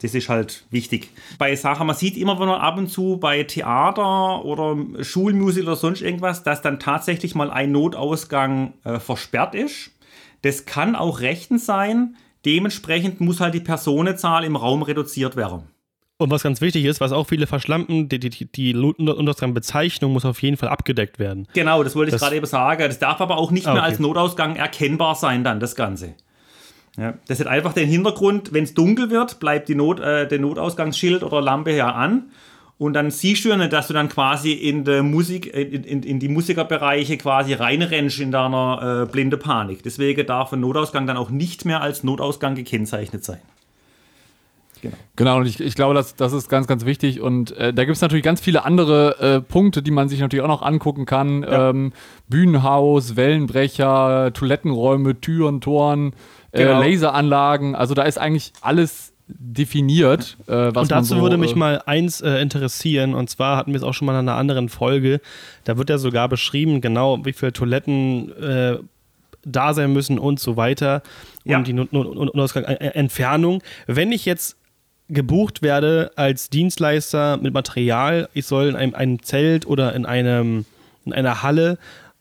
[0.02, 1.10] Das ist halt wichtig.
[1.38, 6.02] Bei Sachen, man sieht immer wieder ab und zu bei Theater oder Schulmusik oder sonst
[6.02, 9.90] irgendwas, dass dann tatsächlich mal ein Notausgang äh, versperrt ist
[10.46, 12.16] das kann auch rechtens sein.
[12.44, 15.64] Dementsprechend muss halt die Personenzahl im Raum reduziert werden.
[16.18, 20.40] Und was ganz wichtig ist, was auch viele verschlampen, die, die, die Notausgangsbezeichnung muss auf
[20.40, 21.46] jeden Fall abgedeckt werden.
[21.52, 22.84] Genau, das wollte ich gerade eben sagen.
[22.84, 23.80] Das darf aber auch nicht ah, okay.
[23.80, 26.14] mehr als Notausgang erkennbar sein, dann das Ganze.
[26.96, 30.38] Ja, das hat einfach den Hintergrund, wenn es dunkel wird, bleibt die Not, äh, der
[30.38, 32.30] Notausgangsschild oder Lampe ja an
[32.78, 36.02] und dann siehst du ja nicht, dass du dann quasi in, der Musik, in, in,
[36.02, 39.82] in die Musikerbereiche quasi reinrennst in deiner äh, blinde Panik.
[39.82, 43.40] Deswegen darf ein Notausgang dann auch nicht mehr als Notausgang gekennzeichnet sein.
[44.82, 44.96] Genau.
[45.16, 47.22] genau, und ich, ich glaube, das, das ist ganz, ganz wichtig.
[47.22, 50.44] Und äh, da gibt es natürlich ganz viele andere äh, Punkte, die man sich natürlich
[50.44, 51.42] auch noch angucken kann.
[51.44, 51.70] Ja.
[51.70, 51.94] Ähm,
[52.28, 56.12] Bühnenhaus, Wellenbrecher, Toilettenräume, Türen, Toren,
[56.52, 56.82] äh, genau.
[56.82, 57.74] Laseranlagen.
[57.74, 60.36] Also da ist eigentlich alles definiert.
[60.46, 63.72] Äh, was und dazu so, würde mich äh, mal eins äh, interessieren, und zwar hatten
[63.72, 65.20] wir es auch schon mal in einer anderen Folge,
[65.64, 68.78] da wird ja sogar beschrieben, genau wie viele Toiletten äh,
[69.44, 71.02] da sein müssen und so weiter
[71.44, 71.58] ja.
[71.58, 73.62] und die Not Not äh, Entfernung.
[73.86, 74.56] Wenn ich jetzt
[75.08, 80.64] gebucht werde als Dienstleister mit Material, ich soll in einem, einem Zelt oder in, einem,
[81.04, 81.78] in einer Halle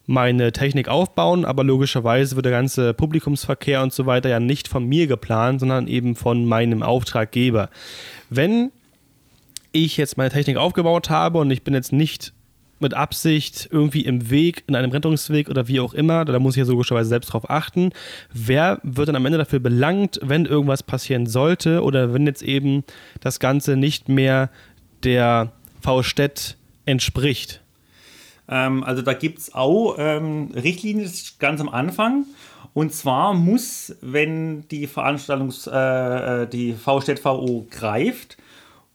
[0.08, 4.86] meine Technik aufbauen, aber logischerweise wird der ganze Publikumsverkehr und so weiter ja nicht von
[4.86, 7.70] mir geplant, sondern eben von meinem Auftraggeber.
[8.30, 8.72] Wenn
[9.72, 12.34] ich jetzt meine Technik aufgebaut habe und ich bin jetzt nicht
[12.80, 16.66] mit Absicht irgendwie im Weg, in einem Rettungsweg oder wie auch immer, da muss ich
[16.66, 17.92] ja logischerweise selbst drauf achten,
[18.34, 22.84] wer wird dann am Ende dafür belangt, wenn irgendwas passieren sollte oder wenn jetzt eben
[23.22, 24.50] das Ganze nicht mehr
[25.04, 27.62] der V-Städt entspricht?
[28.48, 32.26] Ähm, also da gibt es auch ähm, Richtlinien ganz am Anfang.
[32.74, 38.38] Und zwar muss, wenn die Veranstaltungs-, äh, äh die VSTVO greift,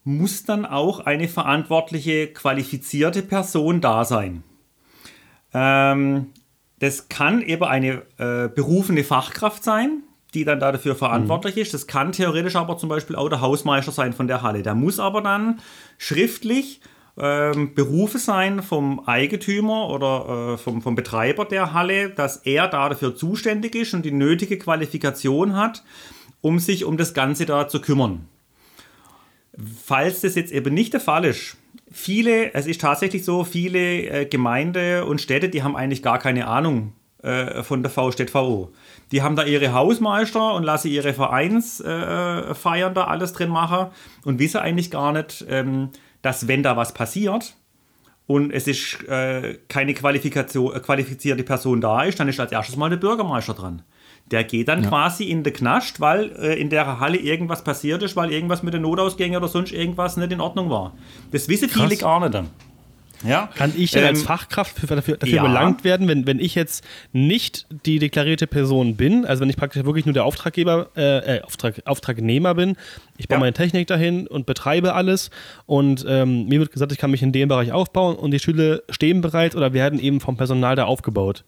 [0.05, 4.43] muss dann auch eine verantwortliche, qualifizierte Person da sein.
[5.53, 6.27] Ähm,
[6.79, 10.03] das kann eben eine äh, berufene Fachkraft sein,
[10.35, 11.63] die dann dafür verantwortlich mhm.
[11.63, 11.75] ist.
[11.75, 14.63] Das kann theoretisch aber zum Beispiel auch der Hausmeister sein von der Halle.
[14.63, 15.61] Der muss aber dann
[15.99, 16.81] schriftlich
[17.21, 22.89] ähm, Berufe sein vom Eigentümer oder äh, vom, vom Betreiber der Halle, dass er da
[22.89, 25.85] dafür zuständig ist und die nötige Qualifikation hat,
[26.41, 28.27] um sich um das Ganze da zu kümmern.
[29.85, 31.59] Falls das jetzt eben nicht der Fall ist,
[31.91, 36.47] viele, es ist tatsächlich so, viele äh, Gemeinde und Städte, die haben eigentlich gar keine
[36.47, 38.73] Ahnung äh, von der VSTVO.
[39.13, 43.89] Die haben da ihre Hausmeister und lassen ihre Vereinsfeiern äh, da alles drin machen
[44.25, 45.91] und wissen eigentlich gar nicht, ähm,
[46.23, 47.57] dass wenn da was passiert
[48.27, 52.77] und es ist äh, keine Qualifikation, äh, qualifizierte Person da ist, dann ist als erstes
[52.77, 53.83] mal der Bürgermeister dran.
[54.31, 54.89] Der geht dann ja.
[54.89, 58.75] quasi in den Knast, weil äh, in der Halle irgendwas passiert ist, weil irgendwas mit
[58.75, 60.97] den Notausgängen oder sonst irgendwas nicht in Ordnung war.
[61.33, 61.83] Das wissen Krass.
[61.83, 62.35] viele gar nicht.
[62.35, 62.49] Dann.
[63.23, 63.51] Ja.
[63.55, 65.43] Kann ich denn ähm, als Fachkraft dafür, dafür ja.
[65.43, 69.85] belangt werden, wenn, wenn ich jetzt nicht die deklarierte Person bin, also wenn ich praktisch
[69.85, 72.77] wirklich nur der Auftraggeber, äh, äh Auftrag, Auftragnehmer bin,
[73.19, 73.41] ich baue ja.
[73.41, 75.31] meine Technik dahin und betreibe alles
[75.67, 78.81] und ähm, mir wird gesagt, ich kann mich in dem Bereich aufbauen und die Schüler
[78.89, 81.45] stehen bereit oder werden eben vom Personal da aufgebaut.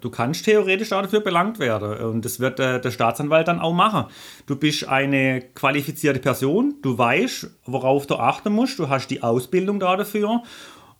[0.00, 4.04] Du kannst theoretisch dafür belangt werden und das wird der, der, Staatsanwalt dann auch machen.
[4.46, 9.80] Du bist eine qualifizierte Person, du weißt, worauf du achten musst, du hast die Ausbildung
[9.80, 10.42] da dafür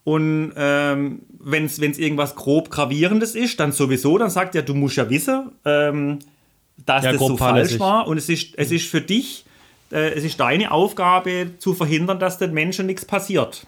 [0.09, 4.97] und ähm, wenn es irgendwas grob Gravierendes ist, dann sowieso, dann sagt er, du musst
[4.97, 6.21] ja wissen, ähm,
[6.87, 8.07] dass ja, das so falsch war.
[8.07, 9.45] Und es ist, es ist für dich,
[9.93, 13.67] äh, es ist deine Aufgabe zu verhindern, dass den Menschen nichts passiert.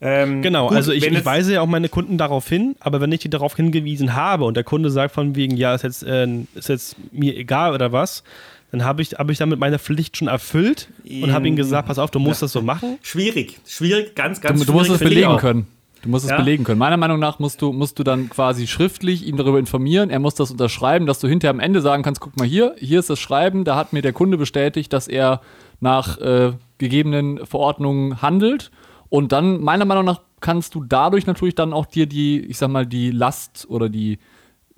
[0.00, 3.12] Ähm, genau, gut, also ich, ich weise ja auch meine Kunden darauf hin, aber wenn
[3.12, 6.26] ich die darauf hingewiesen habe und der Kunde sagt von wegen, ja, ist jetzt, äh,
[6.56, 8.24] ist jetzt mir egal oder was,
[8.72, 11.98] dann habe ich, hab ich damit meine Pflicht schon erfüllt und habe ihm gesagt, pass
[11.98, 12.46] auf, du musst ja.
[12.46, 12.98] das so machen.
[13.02, 14.66] Schwierig, schwierig, ganz, ganz du, schwierig.
[14.66, 15.66] Du musst es belegen können.
[16.00, 16.38] Du musst es ja.
[16.38, 16.78] belegen können.
[16.78, 20.08] Meiner Meinung nach musst du, musst du dann quasi schriftlich ihn darüber informieren.
[20.08, 22.98] Er muss das unterschreiben, dass du hinterher am Ende sagen kannst: guck mal hier, hier
[22.98, 25.42] ist das Schreiben, da hat mir der Kunde bestätigt, dass er
[25.80, 28.70] nach äh, gegebenen Verordnungen handelt.
[29.10, 32.70] Und dann, meiner Meinung nach, kannst du dadurch natürlich dann auch dir die, ich sag
[32.70, 34.18] mal, die Last oder die,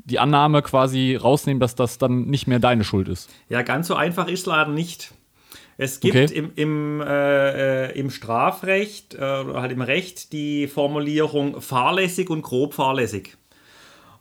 [0.05, 3.31] die Annahme quasi rausnehmen, dass das dann nicht mehr deine Schuld ist.
[3.49, 5.13] Ja, ganz so einfach ist leider nicht.
[5.77, 6.29] Es gibt okay.
[6.33, 12.75] im, im, äh, im Strafrecht äh, oder halt im Recht die Formulierung fahrlässig und grob
[12.75, 13.37] fahrlässig.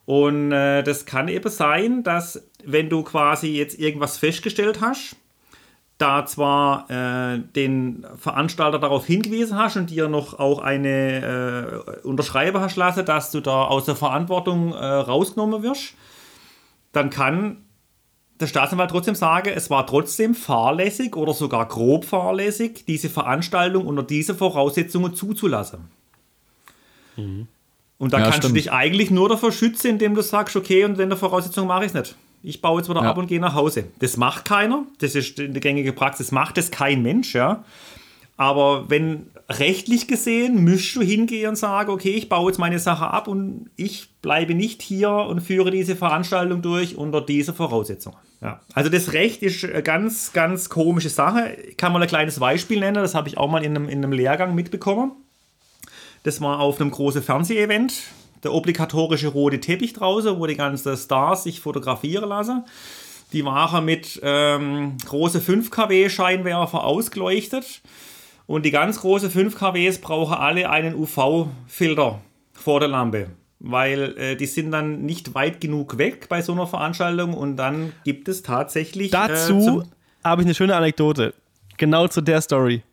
[0.05, 5.15] Und äh, das kann eben sein, dass wenn du quasi jetzt irgendwas festgestellt hast,
[6.03, 12.59] da zwar äh, den Veranstalter darauf hingewiesen hast und dir noch auch eine äh, Unterschreibe
[12.59, 15.93] hast lassen, dass du da aus der Verantwortung äh, rausgenommen wirst,
[16.91, 17.63] dann kann
[18.41, 24.03] der Staatsanwalt trotzdem sagen, es war trotzdem fahrlässig oder sogar grob fahrlässig, diese Veranstaltung unter
[24.03, 25.87] diese Voraussetzungen zuzulassen.
[27.15, 27.47] Mhm.
[27.97, 28.51] Und da ja, kannst stimmt.
[28.51, 31.85] du dich eigentlich nur davor schützen, indem du sagst, okay, und wenn der Voraussetzung mache
[31.85, 32.15] ich es nicht.
[32.43, 33.09] Ich baue jetzt wieder ja.
[33.09, 33.85] ab und gehe nach Hause.
[33.99, 34.85] Das macht keiner.
[34.99, 37.63] Das ist in der gängigen Praxis, macht das kein Mensch, ja.
[38.35, 43.07] Aber wenn rechtlich gesehen, müsst du hingehen und sagen, okay, ich baue jetzt meine Sache
[43.07, 48.17] ab und ich bleibe nicht hier und führe diese Veranstaltung durch unter diese Voraussetzungen.
[48.41, 48.59] Ja.
[48.73, 51.55] Also das Recht ist eine ganz, ganz komische Sache.
[51.69, 54.03] Ich kann mal ein kleines Beispiel nennen, das habe ich auch mal in einem, in
[54.03, 55.11] einem Lehrgang mitbekommen.
[56.23, 57.93] Das war auf einem großen Fernsehevent
[58.43, 62.63] der obligatorische rote Teppich draußen, wo die ganzen Stars sich fotografieren lassen.
[63.33, 67.81] Die waren mit ähm, große 5 kW Scheinwerfer ausgeleuchtet.
[68.45, 72.21] Und die ganz großen 5 kWs brauchen alle einen UV-Filter
[72.53, 73.27] vor der Lampe.
[73.59, 77.93] Weil äh, die sind dann nicht weit genug weg bei so einer Veranstaltung und dann
[78.03, 79.07] gibt es tatsächlich.
[79.13, 81.33] Äh, Dazu äh, habe ich eine schöne Anekdote.
[81.77, 82.83] Genau zu der Story.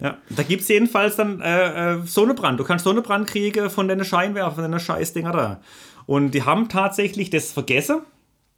[0.00, 2.58] Ja, da gibt es jedenfalls dann äh, äh, Sonnenbrand.
[2.58, 5.60] Du kannst Sonnenbrand kriegen von deinen Scheinwerfern, von deinen Scheißdinger da.
[6.06, 8.00] Und die haben tatsächlich das vergessen,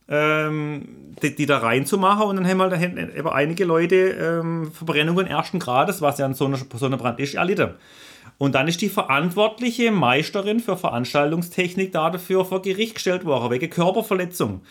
[0.09, 2.26] ähm, die, die, da reinzumachen.
[2.26, 7.18] Und dann haben halt eben einige Leute ähm, Verbrennungen ersten Grades, was ja ein Sonnenbrand
[7.18, 7.70] ist, erlitten.
[8.38, 14.62] Und dann ist die verantwortliche Meisterin für Veranstaltungstechnik dafür vor Gericht gestellt worden, wegen Körperverletzung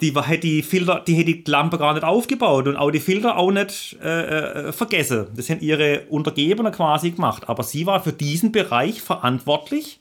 [0.00, 3.36] die hätte die Filter, die hätte die Lampe gar nicht aufgebaut und auch die Filter
[3.36, 5.26] auch nicht äh, äh, vergessen.
[5.34, 7.48] Das haben ihre Untergebenen quasi gemacht.
[7.48, 9.98] Aber sie war für diesen Bereich verantwortlich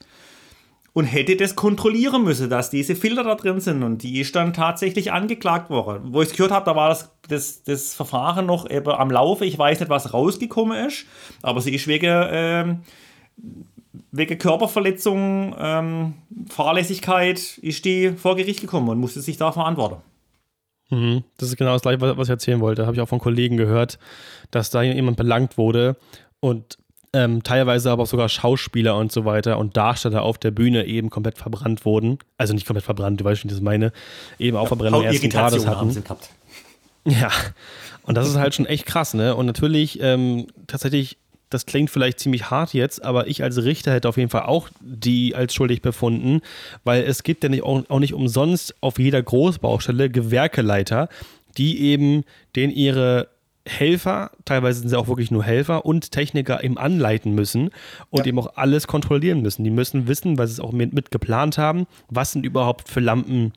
[0.93, 3.81] und hätte das kontrollieren müssen, dass diese Filter da drin sind.
[3.81, 6.13] Und die ist dann tatsächlich angeklagt worden.
[6.13, 9.45] Wo ich es gehört habe, da war das, das, das Verfahren noch eben am Laufe.
[9.45, 11.05] Ich weiß nicht, was rausgekommen ist,
[11.41, 12.75] aber sie ist wegen äh,
[14.11, 16.13] wegen Körperverletzung, ähm,
[16.49, 20.01] Fahrlässigkeit ist die vor Gericht gekommen und musste sich da verantworten.
[20.89, 21.23] Mhm.
[21.37, 22.85] Das ist genau das gleiche, was ich erzählen wollte.
[22.85, 23.99] Habe ich auch von Kollegen gehört,
[24.51, 25.97] dass da jemand belangt wurde
[26.39, 26.77] und
[27.13, 31.09] ähm, teilweise aber auch sogar Schauspieler und so weiter und Darsteller auf der Bühne eben
[31.09, 32.19] komplett verbrannt wurden.
[32.37, 33.91] Also nicht komplett verbrannt, du weißt, wie ich das meine.
[34.39, 36.03] Eben auch ja, Verbrennung ersten Grades hatten.
[37.05, 37.31] Ja,
[38.03, 39.35] und das ist halt schon echt krass, ne?
[39.35, 41.17] Und natürlich ähm, tatsächlich
[41.49, 44.69] das klingt vielleicht ziemlich hart jetzt, aber ich als Richter hätte auf jeden Fall auch
[44.81, 46.41] die als schuldig befunden,
[46.83, 51.09] weil es gibt ja nicht, auch nicht umsonst auf jeder Großbaustelle Gewerkeleiter,
[51.57, 52.23] die eben
[52.55, 53.29] den ihre
[53.67, 57.69] Helfer, teilweise sind sie auch wirklich nur Helfer und Techniker eben anleiten müssen
[58.09, 58.27] und ja.
[58.27, 59.63] eben auch alles kontrollieren müssen.
[59.63, 63.01] Die müssen wissen, weil sie es auch mit, mit geplant haben, was sind überhaupt für
[63.01, 63.51] Lampen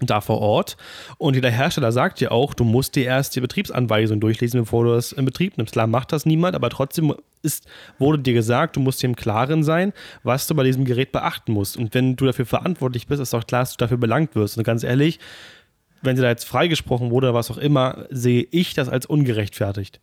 [0.00, 0.76] da vor Ort.
[1.18, 4.94] Und der Hersteller sagt ja auch, du musst dir erst die Betriebsanweisung durchlesen, bevor du
[4.94, 5.72] das in Betrieb nimmst.
[5.72, 7.66] Klar macht das niemand, aber trotzdem ist,
[7.98, 9.92] wurde dir gesagt, du musst dir im Klaren sein,
[10.22, 11.76] was du bei diesem Gerät beachten musst.
[11.76, 14.58] Und wenn du dafür verantwortlich bist, ist auch klar, dass du dafür belangt wirst.
[14.58, 15.20] Und ganz ehrlich,
[16.02, 20.00] wenn sie da jetzt freigesprochen wurde oder was auch immer, sehe ich das als ungerechtfertigt.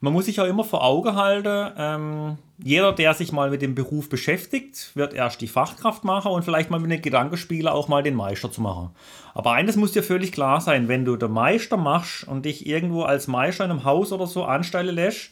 [0.00, 3.74] Man muss sich auch immer vor Augen halten, ähm, jeder, der sich mal mit dem
[3.74, 8.02] Beruf beschäftigt, wird erst die Fachkraft machen und vielleicht mal mit den Gedankenspieler auch mal
[8.02, 8.90] den Meister zu machen.
[9.34, 13.02] Aber eines muss dir völlig klar sein, wenn du den Meister machst und dich irgendwo
[13.02, 15.30] als Meister in einem Haus oder so anstellen lässt,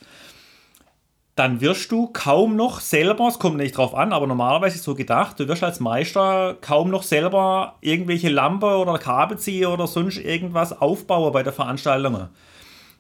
[1.37, 4.95] dann wirst du kaum noch selber, es kommt nicht drauf an, aber normalerweise ist so
[4.95, 10.19] gedacht, du wirst als Meister kaum noch selber irgendwelche Lampe oder Kabel ziehen oder sonst
[10.19, 12.29] irgendwas aufbauen bei der Veranstaltung.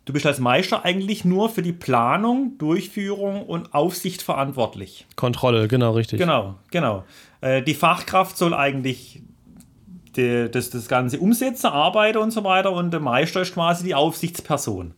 [0.04, 5.06] Du bist als Meister eigentlich nur für die Planung, Durchführung und Aufsicht verantwortlich.
[5.16, 6.18] Kontrolle, genau, richtig.
[6.18, 7.04] Genau, genau.
[7.40, 9.22] Äh, die Fachkraft soll eigentlich
[10.16, 13.94] die, das, das Ganze umsetzen, arbeiten und so weiter und der Meister ist quasi die
[13.94, 14.94] Aufsichtsperson.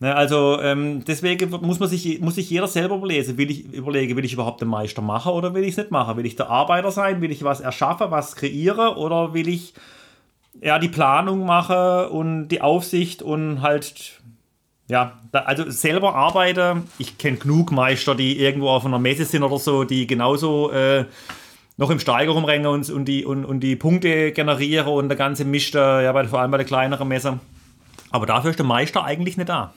[0.00, 4.16] Ne, also ähm, deswegen muss man sich, muss sich jeder selber überlegen, will ich, überlegen,
[4.16, 6.16] will ich überhaupt den Meister machen oder will ich es nicht machen?
[6.16, 7.20] Will ich der Arbeiter sein?
[7.20, 9.74] Will ich was erschaffen, was kreieren oder will ich
[10.60, 14.20] ja, die Planung machen und die Aufsicht und halt
[14.92, 19.42] ja, da, also selber arbeiten, ich kenne genug Meister, die irgendwo auf einer Messe sind
[19.42, 21.06] oder so, die genauso äh,
[21.78, 25.46] noch im Steiger rumrennen und, und, die, und, und die Punkte generieren und der ganze
[25.46, 27.40] Mischt, ja, bei, vor allem bei der kleineren Messe.
[28.10, 29.72] Aber dafür ist der Meister eigentlich nicht da.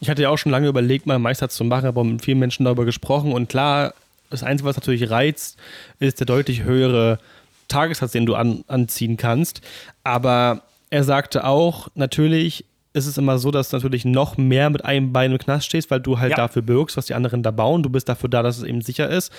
[0.00, 2.40] Ich hatte ja auch schon lange überlegt, mal einen Meister zu machen, aber mit vielen
[2.40, 3.32] Menschen darüber gesprochen.
[3.32, 3.94] Und klar,
[4.30, 5.58] das Einzige, was natürlich reizt,
[6.00, 7.20] ist der deutlich höhere
[7.68, 9.60] Tagessatz, den du an, anziehen kannst.
[10.02, 14.84] Aber er sagte auch, natürlich ist es immer so, dass du natürlich noch mehr mit
[14.84, 16.36] einem Bein im Knast stehst, weil du halt ja.
[16.36, 17.82] dafür bürgst, was die anderen da bauen.
[17.82, 19.32] Du bist dafür da, dass es eben sicher ist.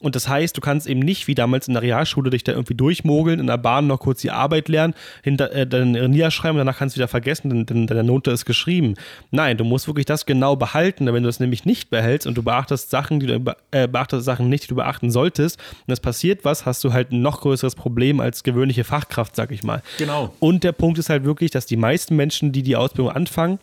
[0.00, 2.74] Und das heißt, du kannst eben nicht wie damals in der Realschule dich da irgendwie
[2.74, 6.78] durchmogeln, in der Bahn noch kurz die Arbeit lernen, hinter, äh, dann niederschreiben und danach
[6.78, 8.94] kannst du wieder vergessen, denn, denn deine Note ist geschrieben.
[9.30, 11.06] Nein, du musst wirklich das genau behalten.
[11.06, 14.48] Wenn du das nämlich nicht behältst und du beachtest Sachen, die du äh, beachtest Sachen
[14.48, 17.74] nicht, die du beachten solltest, und es passiert was, hast du halt ein noch größeres
[17.74, 19.82] Problem als gewöhnliche Fachkraft, sag ich mal.
[19.98, 20.34] Genau.
[20.40, 23.58] Und der Punkt ist halt wirklich, dass die meisten Menschen, die die Ausbildung Ausbildung anfangen,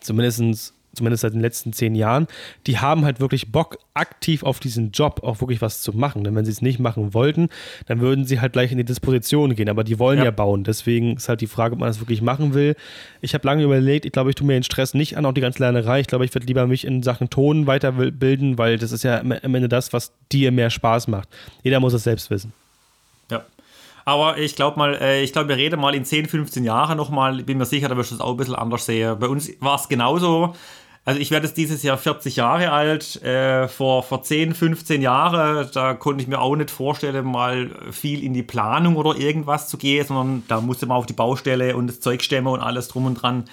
[0.00, 2.26] zumindest, zumindest seit den letzten zehn Jahren,
[2.66, 6.24] die haben halt wirklich Bock, aktiv auf diesen Job auch wirklich was zu machen.
[6.24, 7.48] Denn wenn sie es nicht machen wollten,
[7.86, 9.68] dann würden sie halt gleich in die Disposition gehen.
[9.68, 10.64] Aber die wollen ja, ja bauen.
[10.64, 12.76] Deswegen ist halt die Frage, ob man das wirklich machen will.
[13.20, 15.40] Ich habe lange überlegt, ich glaube, ich tue mir den Stress nicht an, auch die
[15.40, 16.00] ganze Lernerei.
[16.00, 19.32] Ich glaube, ich werde lieber mich in Sachen Ton weiterbilden, weil das ist ja am
[19.32, 21.28] Ende das, was dir mehr Spaß macht.
[21.62, 22.52] Jeder muss es selbst wissen.
[24.04, 27.42] Aber ich glaube mal, äh, ich glaube, wir reden mal in 10, 15 Jahren nochmal,
[27.42, 29.18] bin mir sicher, da wirst du es auch ein bisschen anders sehen.
[29.18, 30.54] Bei uns war es genauso.
[31.06, 33.22] Also ich werde jetzt dieses Jahr 40 Jahre alt.
[33.22, 38.22] Äh, vor, vor 10, 15 Jahren, da konnte ich mir auch nicht vorstellen, mal viel
[38.24, 41.88] in die Planung oder irgendwas zu gehen, sondern da musste man auf die Baustelle und
[41.88, 43.44] das Zeug stemmen und alles drum und dran.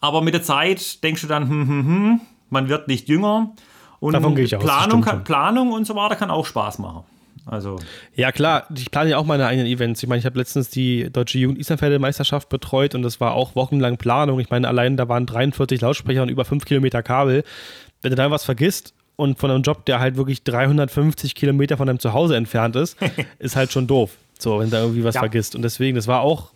[0.00, 3.52] Aber mit der Zeit denkst du dann, hm, hm, hm, man wird nicht jünger.
[4.00, 7.04] Und Davon gehe ich aus, Planung, kann, Planung und so weiter kann auch Spaß machen.
[7.46, 7.78] Also
[8.14, 10.02] ja, klar, ich plane ja auch meine eigenen Events.
[10.02, 13.96] Ich meine, ich habe letztens die deutsche jugend meisterschaft betreut und das war auch wochenlang
[13.98, 14.40] Planung.
[14.40, 17.44] Ich meine, allein da waren 43 Lautsprecher und über 5 Kilometer Kabel.
[18.02, 21.86] Wenn du da was vergisst und von einem Job, der halt wirklich 350 Kilometer von
[21.86, 22.96] deinem Zuhause entfernt ist,
[23.38, 24.16] ist halt schon doof.
[24.38, 25.20] So, wenn du da irgendwie was ja.
[25.20, 25.54] vergisst.
[25.54, 26.50] Und deswegen, das war auch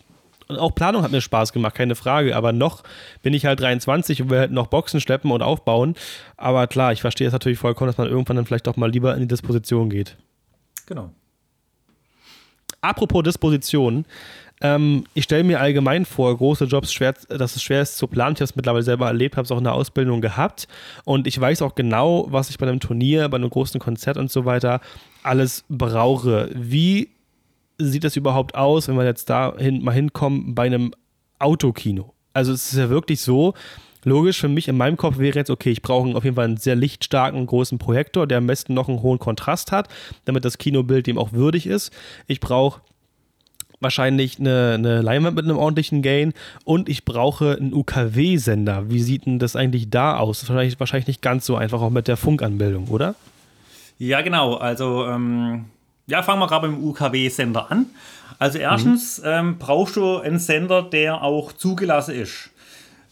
[0.51, 2.35] und auch Planung hat mir Spaß gemacht, keine Frage.
[2.35, 2.83] Aber noch
[3.21, 5.95] bin ich halt 23 und will halt noch Boxen schleppen und aufbauen.
[6.35, 9.13] Aber klar, ich verstehe es natürlich vollkommen, dass man irgendwann dann vielleicht doch mal lieber
[9.13, 10.17] in die Disposition geht.
[10.91, 11.09] Genau.
[12.81, 14.03] Apropos Disposition,
[14.59, 18.33] ähm, ich stelle mir allgemein vor, große Jobs, schwer, dass es schwer ist zu planen.
[18.33, 20.67] Ich habe es mittlerweile selber erlebt, habe es auch in der Ausbildung gehabt
[21.05, 24.29] und ich weiß auch genau, was ich bei einem Turnier, bei einem großen Konzert und
[24.29, 24.81] so weiter
[25.23, 26.49] alles brauche.
[26.53, 27.07] Wie
[27.77, 30.93] sieht das überhaupt aus, wenn wir jetzt da mal hinkommen bei einem
[31.39, 32.13] Autokino?
[32.33, 33.53] Also es ist ja wirklich so,
[34.03, 36.57] logisch für mich in meinem Kopf wäre jetzt, okay, ich brauche auf jeden Fall einen
[36.57, 39.87] sehr lichtstarken, großen Projektor, der am besten noch einen hohen Kontrast hat,
[40.25, 41.91] damit das Kinobild dem auch würdig ist.
[42.27, 42.81] Ich brauche
[43.79, 46.33] wahrscheinlich eine, eine Leinwand mit einem ordentlichen Gain
[46.63, 48.89] und ich brauche einen UKW-Sender.
[48.89, 50.37] Wie sieht denn das eigentlich da aus?
[50.37, 53.15] Das ist wahrscheinlich, wahrscheinlich nicht ganz so einfach auch mit der Funkanbildung, oder?
[53.97, 54.55] Ja, genau.
[54.55, 55.65] Also, ähm,
[56.05, 57.87] ja, fangen wir gerade mit dem UKW-Sender an.
[58.39, 59.27] Also erstens mhm.
[59.27, 62.50] ähm, brauchst du einen Sender, der auch zugelassen ist.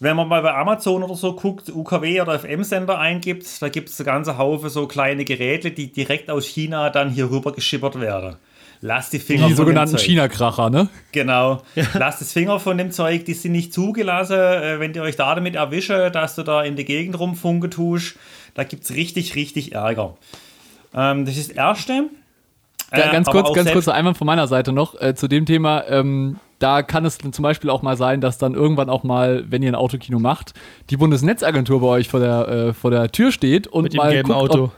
[0.02, 4.00] Wenn man mal bei Amazon oder so guckt, UKW oder FM-Sender eingibt, da gibt es
[4.00, 8.38] eine ganze Haufe so kleine Geräte, die direkt aus China dann hier rüber geschippert werden.
[8.82, 10.88] Lass die Finger die von sogenannten China-Kracher, ne?
[11.12, 11.64] Genau.
[11.76, 11.84] Ja.
[11.95, 14.38] Lass das Finger von dem Zeug, die sind nicht zugelassen.
[14.38, 18.16] Äh, wenn die euch da damit erwische, dass du da in die Gegend rumfunke tust,
[18.54, 20.16] da gibt es richtig, richtig Ärger.
[20.95, 22.06] Ähm, das ist das Erste.
[22.92, 25.84] Äh, ganz kurz, ganz kurz einmal von meiner Seite noch äh, zu dem Thema.
[25.88, 29.64] Ähm, da kann es zum Beispiel auch mal sein, dass dann irgendwann auch mal, wenn
[29.64, 30.54] ihr ein Autokino macht,
[30.90, 34.36] die Bundesnetzagentur bei euch vor der, äh, vor der Tür steht und Mit mal guckt,
[34.36, 34.64] Auto.
[34.66, 34.72] Ob,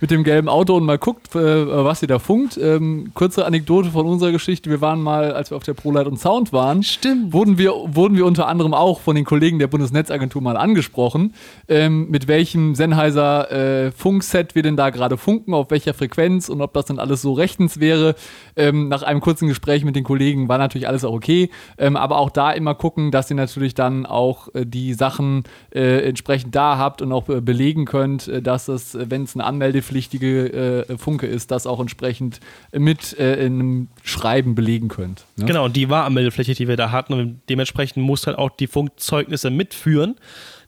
[0.00, 2.58] mit dem gelben Auto und mal guckt, äh, was ihr da funkt.
[2.58, 4.68] Ähm, kurze Anekdote von unserer Geschichte.
[4.70, 7.32] Wir waren mal, als wir auf der ProLight und Sound waren, Stimmt.
[7.32, 11.34] Wurden, wir, wurden wir unter anderem auch von den Kollegen der Bundesnetzagentur mal angesprochen,
[11.68, 13.50] ähm, mit welchem Sennheiser
[13.86, 17.22] äh, Funkset wir denn da gerade funken, auf welcher Frequenz und ob das dann alles
[17.22, 18.14] so rechtens wäre.
[18.56, 22.18] Ähm, nach einem kurzen Gespräch mit den Kollegen war natürlich alles auch okay, ähm, aber
[22.18, 25.44] auch da immer gucken, dass ihr natürlich dann auch äh, die Sachen
[25.74, 29.44] äh, entsprechend da habt und auch äh, belegen könnt, äh, dass es, wenn es eine
[29.86, 32.40] anmeldepflichtige äh, Funke ist, das auch entsprechend
[32.72, 35.24] mit in einem Schreiben belegen könnt.
[35.36, 35.46] Ne?
[35.46, 39.50] Genau, die war anmeldepflichtig, die wir da hatten und dementsprechend musst halt auch die Funkzeugnisse
[39.50, 40.16] mitführen.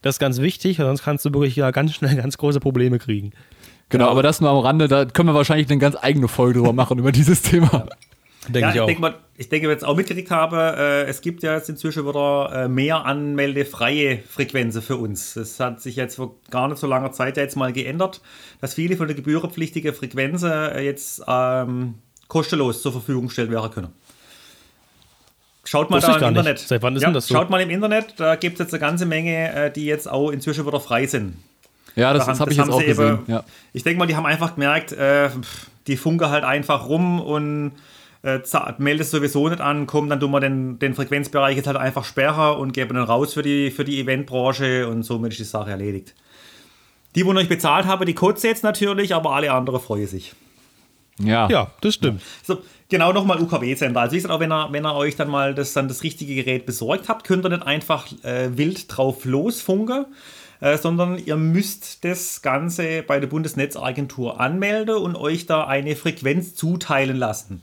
[0.03, 3.33] Das ist ganz wichtig, sonst kannst du wirklich ja ganz schnell ganz große Probleme kriegen.
[3.91, 6.75] Genau, aber das nur am Rande, da können wir wahrscheinlich eine ganz eigene Folge drüber
[6.75, 7.87] machen, über dieses Thema.
[8.47, 11.05] Denke ja, ich, ich denke mal, ich denke, wenn ich jetzt auch mitgekriegt habe, äh,
[11.05, 15.35] es gibt ja jetzt inzwischen wieder äh, mehr anmeldefreie Frequenzen für uns.
[15.35, 18.21] Das hat sich jetzt vor gar nicht so langer Zeit ja jetzt mal geändert,
[18.61, 21.95] dass viele von den gebührenpflichtigen Frequenzen äh, jetzt ähm,
[22.29, 23.89] kostenlos zur Verfügung gestellt werden können.
[25.65, 26.57] Schaut mal da im Internet.
[26.57, 26.69] Nicht.
[26.69, 27.35] Seit wann ist ja, denn das so?
[27.35, 30.31] Schaut mal im Internet, da gibt es jetzt eine ganze Menge, äh, die jetzt auch
[30.31, 31.37] inzwischen wieder frei sind.
[31.95, 33.19] Ja, das, da das habe ich jetzt auch gesehen.
[33.19, 33.45] Eben, ja.
[33.75, 35.29] Ich denke mal, die haben einfach gemerkt, äh,
[35.87, 37.73] die funke halt einfach rum und
[38.23, 38.41] äh,
[38.79, 42.59] meldest sowieso nicht an, komm, dann tun wir den, den Frequenzbereich jetzt halt einfach sperren
[42.59, 46.15] und geben dann raus für die, für die Eventbranche und somit ist die Sache erledigt.
[47.15, 50.35] Die, wo euch bezahlt habe, die kotze jetzt natürlich, aber alle anderen freuen sich.
[51.19, 52.23] Ja, ja das stimmt.
[52.43, 52.59] So,
[52.89, 54.01] genau nochmal UKW-Sender.
[54.01, 56.35] Also wie gesagt, auch wenn ihr, wenn ihr euch dann mal das, dann das richtige
[56.35, 60.07] Gerät besorgt habt, könnt ihr nicht einfach äh, wild drauf losfunken,
[60.61, 66.55] äh, sondern ihr müsst das Ganze bei der Bundesnetzagentur anmelden und euch da eine Frequenz
[66.55, 67.63] zuteilen lassen.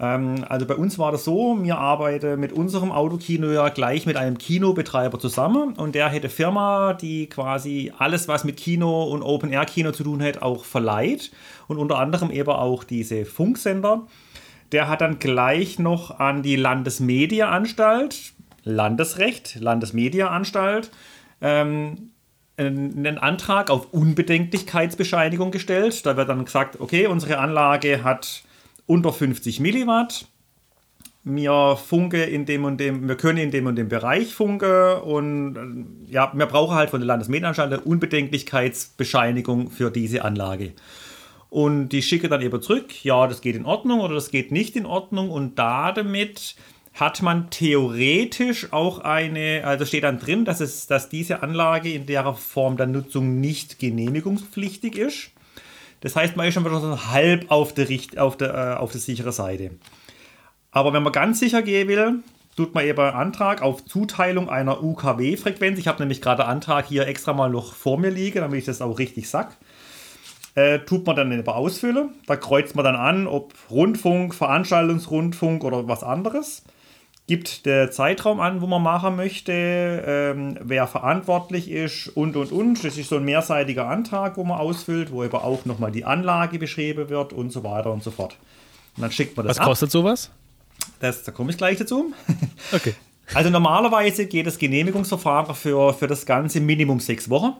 [0.00, 4.16] Ähm, also bei uns war das so, wir arbeiten mit unserem Autokino ja gleich mit
[4.16, 9.92] einem Kinobetreiber zusammen und der hätte Firma, die quasi alles, was mit Kino und Open-Air-Kino
[9.92, 11.30] zu tun hat, auch verleiht
[11.68, 14.06] und unter anderem eben auch diese Funksender.
[14.72, 18.32] Der hat dann gleich noch an die Landesmediaanstalt,
[18.62, 20.90] Landesrecht, Landesmediaanstalt,
[21.42, 22.10] ähm,
[22.56, 26.04] einen Antrag auf Unbedenklichkeitsbescheinigung gestellt.
[26.04, 28.44] Da wird dann gesagt, okay, unsere Anlage hat
[28.90, 30.26] unter 50 Milliwatt.
[31.22, 35.56] Wir funke in dem und dem, wir können in dem und dem Bereich funke und
[36.08, 40.72] äh, ja, wir brauchen halt von der Landesmedienanstalt eine Unbedenklichkeitsbescheinigung für diese Anlage.
[41.50, 44.74] Und die schicke dann eben zurück, ja, das geht in Ordnung oder das geht nicht
[44.74, 46.56] in Ordnung und damit
[46.94, 52.06] hat man theoretisch auch eine, also steht dann drin, dass, es, dass diese Anlage in
[52.06, 55.30] der Form der Nutzung nicht genehmigungspflichtig ist.
[56.00, 59.00] Das heißt, man ist schon wieder so halb auf der, auf der, äh, auf der
[59.00, 59.72] sicheren Seite.
[60.70, 62.22] Aber wenn man ganz sicher gehen will,
[62.56, 65.78] tut man eben einen Antrag auf Zuteilung einer UKW-Frequenz.
[65.78, 68.64] Ich habe nämlich gerade einen Antrag hier extra mal noch vor mir liegen, damit ich
[68.64, 69.52] das auch richtig sage.
[70.54, 72.10] Äh, tut man dann eben ausfüllen.
[72.26, 76.64] Da kreuzt man dann an, ob Rundfunk, Veranstaltungsrundfunk oder was anderes
[77.30, 82.82] gibt der Zeitraum an, wo man machen möchte, ähm, wer verantwortlich ist und und und.
[82.82, 86.58] Das ist so ein mehrseitiger Antrag, wo man ausfüllt, wo aber auch nochmal die Anlage
[86.58, 88.36] beschrieben wird und so weiter und so fort.
[88.96, 89.66] Und dann schickt man das Was ab.
[89.68, 90.32] kostet sowas?
[90.98, 92.12] Das, da komme ich gleich dazu.
[92.72, 92.94] Okay.
[93.32, 97.52] Also normalerweise geht das Genehmigungsverfahren für, für das Ganze Minimum sechs Wochen.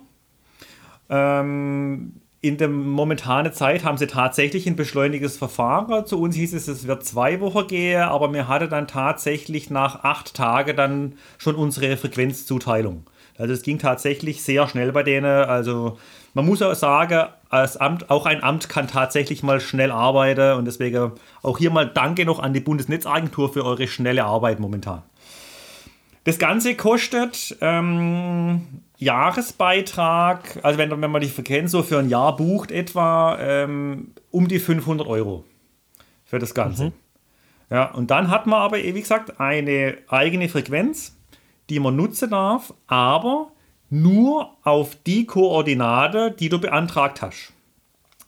[1.09, 6.07] Ähm, in der momentanen Zeit haben sie tatsächlich ein beschleunigtes Verfahren.
[6.07, 10.05] Zu uns hieß es, es wird zwei Wochen gehen, aber mir hatte dann tatsächlich nach
[10.05, 13.05] acht Tagen dann schon unsere Frequenzzuteilung.
[13.37, 15.27] Also es ging tatsächlich sehr schnell bei denen.
[15.27, 15.99] Also
[16.33, 20.65] man muss auch sagen, als Amt, auch ein Amt kann tatsächlich mal schnell arbeiten und
[20.65, 21.13] deswegen
[21.43, 25.03] auch hier mal Danke noch an die Bundesnetzagentur für eure schnelle Arbeit momentan.
[26.31, 28.61] Das Ganze kostet ähm,
[28.99, 34.47] Jahresbeitrag, also wenn, wenn man die kennt, so für ein Jahr bucht, etwa ähm, um
[34.47, 35.43] die 500 Euro
[36.25, 36.85] für das Ganze.
[36.85, 36.93] Mhm.
[37.69, 41.19] Ja, und dann hat man aber, wie gesagt, eine eigene Frequenz,
[41.69, 43.51] die man nutzen darf, aber
[43.89, 47.53] nur auf die Koordinate, die du beantragt hast.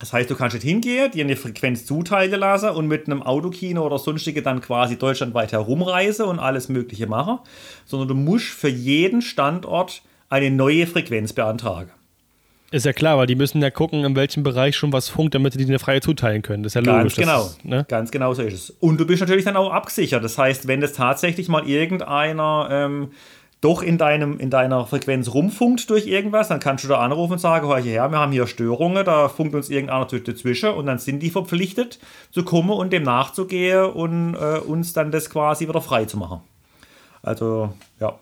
[0.03, 3.86] Das heißt, du kannst nicht hingehen, dir eine Frequenz zuteilen lassen und mit einem Autokino
[3.86, 7.38] oder sonstige dann quasi deutschlandweit herumreisen und alles Mögliche machen,
[7.84, 11.92] sondern du musst für jeden Standort eine neue Frequenz beantragen.
[12.72, 15.53] Ist ja klar, weil die müssen ja gucken, in welchem Bereich schon was funkt, damit
[15.53, 16.64] sie die eine freie zuteilen können.
[16.64, 17.14] Das ist ja logisch.
[17.14, 17.46] Ganz genau.
[17.46, 17.86] Ist, ne?
[17.88, 18.70] Ganz genau so ist es.
[18.70, 20.24] Und du bist natürlich dann auch abgesichert.
[20.24, 23.12] Das heißt, wenn das tatsächlich mal irgendeiner ähm,
[23.62, 27.38] doch in, deinem, in deiner Frequenz rumfunkt durch irgendwas, dann kannst du da anrufen und
[27.38, 31.20] sagen, hör her, wir haben hier Störungen, da funkt uns irgendeiner dazwischen und dann sind
[31.20, 32.00] die verpflichtet
[32.32, 36.40] zu kommen und dem nachzugehen und äh, uns dann das quasi wieder frei zu machen.
[37.22, 38.18] Also, ja,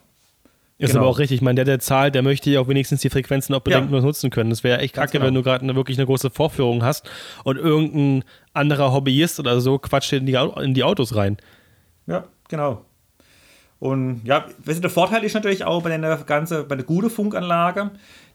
[0.77, 1.01] Ist genau.
[1.01, 1.37] aber auch richtig.
[1.37, 4.05] Ich meine, der, der zahlt, der möchte ja auch wenigstens die Frequenzen auch bedenkenlos ja.
[4.05, 4.51] nutzen können.
[4.51, 5.25] Das wäre echt kacke, genau.
[5.25, 7.09] wenn du gerade wirklich eine große Vorführung hast
[7.43, 8.23] und irgendein
[8.53, 11.37] anderer Hobbyist oder so quatscht in die, in die Autos rein.
[12.05, 12.85] Ja, genau.
[13.81, 17.89] Und ja, der Vorteil ist natürlich auch bei der ganze, bei der guten Funkanlage,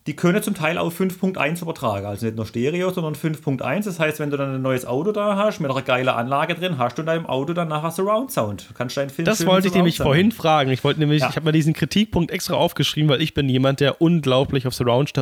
[0.06, 2.06] die können zum Teil auch 5.1 übertragen.
[2.06, 3.84] Also nicht nur Stereo, sondern 5.1.
[3.84, 6.78] Das heißt, wenn du dann ein neues Auto da hast, mit einer geilen Anlage drin,
[6.78, 8.70] hast du in deinem Auto dann nachher Surround Sound.
[8.70, 10.70] Du kannst deinen Film Das wollte ich nämlich vorhin fragen.
[10.70, 11.28] Ich wollte nämlich, ja.
[11.28, 15.12] ich habe mir diesen Kritikpunkt extra aufgeschrieben, weil ich bin jemand, der unglaublich auf Surround,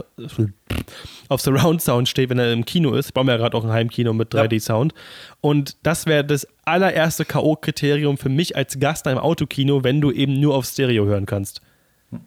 [1.29, 3.07] auf Surround Sound steht, wenn er im Kino ist.
[3.07, 4.93] Ich baue mir ja gerade auch ein Heimkino mit 3D-Sound.
[5.41, 10.11] Und das wäre das allererste K.O.-Kriterium für mich als Gast in einem Autokino, wenn du
[10.11, 11.63] eben nur auf Stereo hören kannst.
[12.11, 12.21] Hm.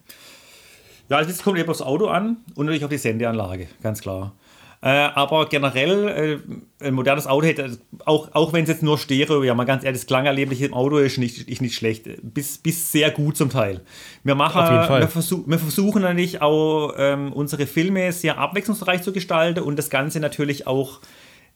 [1.08, 4.34] Ja, also das kommt eben aufs Auto an und natürlich auf die Sendeanlage, ganz klar.
[4.80, 6.40] Äh, aber generell,
[6.80, 9.82] äh, ein modernes Auto hätte, auch, auch wenn es jetzt nur Stereo, ja mal ganz
[9.82, 13.50] ehrlich, das Klangerlebnis im Auto ist nicht, ist nicht schlecht, bis, bis sehr gut zum
[13.50, 13.80] Teil.
[14.22, 14.60] Wir machen.
[14.60, 19.90] Wir, versuch, wir versuchen natürlich auch ähm, unsere Filme sehr abwechslungsreich zu gestalten und das
[19.90, 21.00] Ganze natürlich auch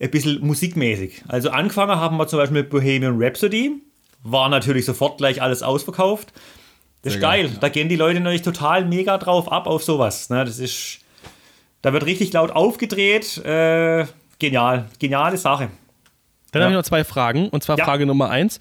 [0.01, 1.23] ein bisschen musikmäßig.
[1.29, 3.83] Also angefangen haben wir zum Beispiel mit Bohemian Rhapsody,
[4.25, 6.33] war natürlich sofort gleich alles ausverkauft.
[7.03, 7.49] Das ist geil.
[7.49, 7.59] geil.
[7.61, 10.31] Da gehen die Leute natürlich total mega drauf ab auf sowas.
[10.31, 10.45] Ne?
[10.45, 11.01] Das ist,
[11.83, 13.39] da wird richtig laut aufgedreht.
[13.45, 14.07] Äh,
[14.39, 14.87] genial.
[14.99, 15.71] Geniale Sache.
[16.53, 16.67] Dann ja.
[16.67, 17.49] habe ich noch zwei Fragen.
[17.49, 17.85] Und zwar ja.
[17.85, 18.59] Frage Nummer eins.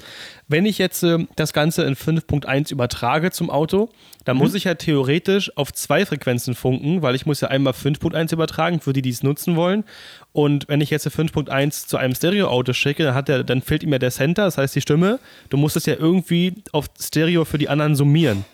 [0.48, 3.90] Wenn ich jetzt äh, das Ganze in 5.1 übertrage zum Auto,
[4.26, 4.44] dann mhm.
[4.44, 8.80] muss ich ja theoretisch auf zwei Frequenzen funken, weil ich muss ja einmal 5.1 übertragen,
[8.80, 9.84] für die, die es nutzen wollen.
[10.32, 13.92] Und wenn ich jetzt 5.1 zu einem Stereo-Auto schicke, dann, hat der, dann fehlt ihm
[13.92, 15.20] ja der Center, das heißt die Stimme.
[15.50, 18.46] Du musst es ja irgendwie auf Stereo für die anderen summieren.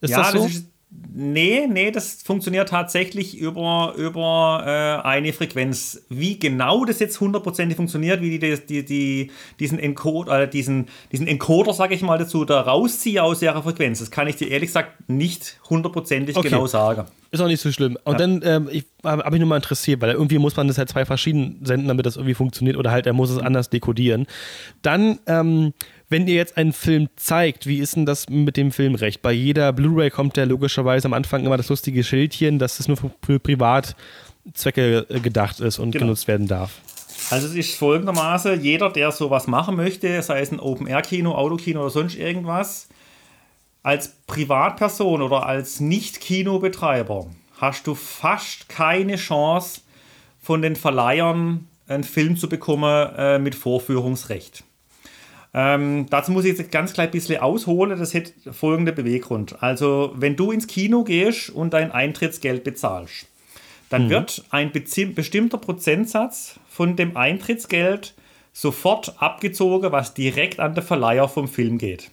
[0.00, 0.42] Ist ja, das so?
[0.44, 0.66] Das ist
[1.18, 6.02] Nee, nee, das funktioniert tatsächlich über, über äh, eine Frequenz.
[6.10, 11.26] Wie genau das jetzt hundertprozentig funktioniert, wie die, die, die, diesen, Encoder, äh, diesen, diesen
[11.26, 14.68] Encoder, sage ich mal dazu, da rausziehe aus ihrer Frequenz, das kann ich dir ehrlich
[14.68, 16.50] gesagt nicht hundertprozentig okay.
[16.50, 17.06] genau sagen.
[17.30, 17.98] Ist auch nicht so schlimm.
[18.04, 18.18] Und ja.
[18.18, 20.88] dann ähm, ich, habe hab mich nur mal interessiert, weil irgendwie muss man das halt
[20.88, 24.26] zwei verschieden senden, damit das irgendwie funktioniert, oder halt er muss es anders dekodieren.
[24.82, 25.72] Dann ähm,
[26.08, 29.22] wenn ihr jetzt einen Film zeigt, wie ist denn das mit dem Filmrecht?
[29.22, 32.96] Bei jeder Blu-ray kommt ja logischerweise am Anfang immer das lustige Schildchen, dass es nur
[32.96, 36.06] für Privatzwecke äh, gedacht ist und genau.
[36.06, 36.80] genutzt werden darf.
[37.30, 41.90] Also es ist folgendermaßen, jeder, der sowas machen möchte, sei es ein Open-Air-Kino, Autokino oder
[41.90, 42.88] sonst irgendwas,
[43.82, 47.26] als Privatperson oder als Nicht-Kinobetreiber
[47.58, 49.80] hast du fast keine Chance,
[50.40, 54.62] von den Verleihern einen Film zu bekommen äh, mit Vorführungsrecht.
[55.58, 57.98] Ähm, dazu muss ich jetzt ganz klein bisschen ausholen.
[57.98, 59.62] Das hat folgende Beweggrund.
[59.62, 63.26] Also, wenn du ins Kino gehst und dein Eintrittsgeld bezahlst,
[63.88, 64.10] dann mhm.
[64.10, 68.14] wird ein bestimmter Prozentsatz von dem Eintrittsgeld
[68.52, 72.10] sofort abgezogen, was direkt an den Verleiher vom Film geht.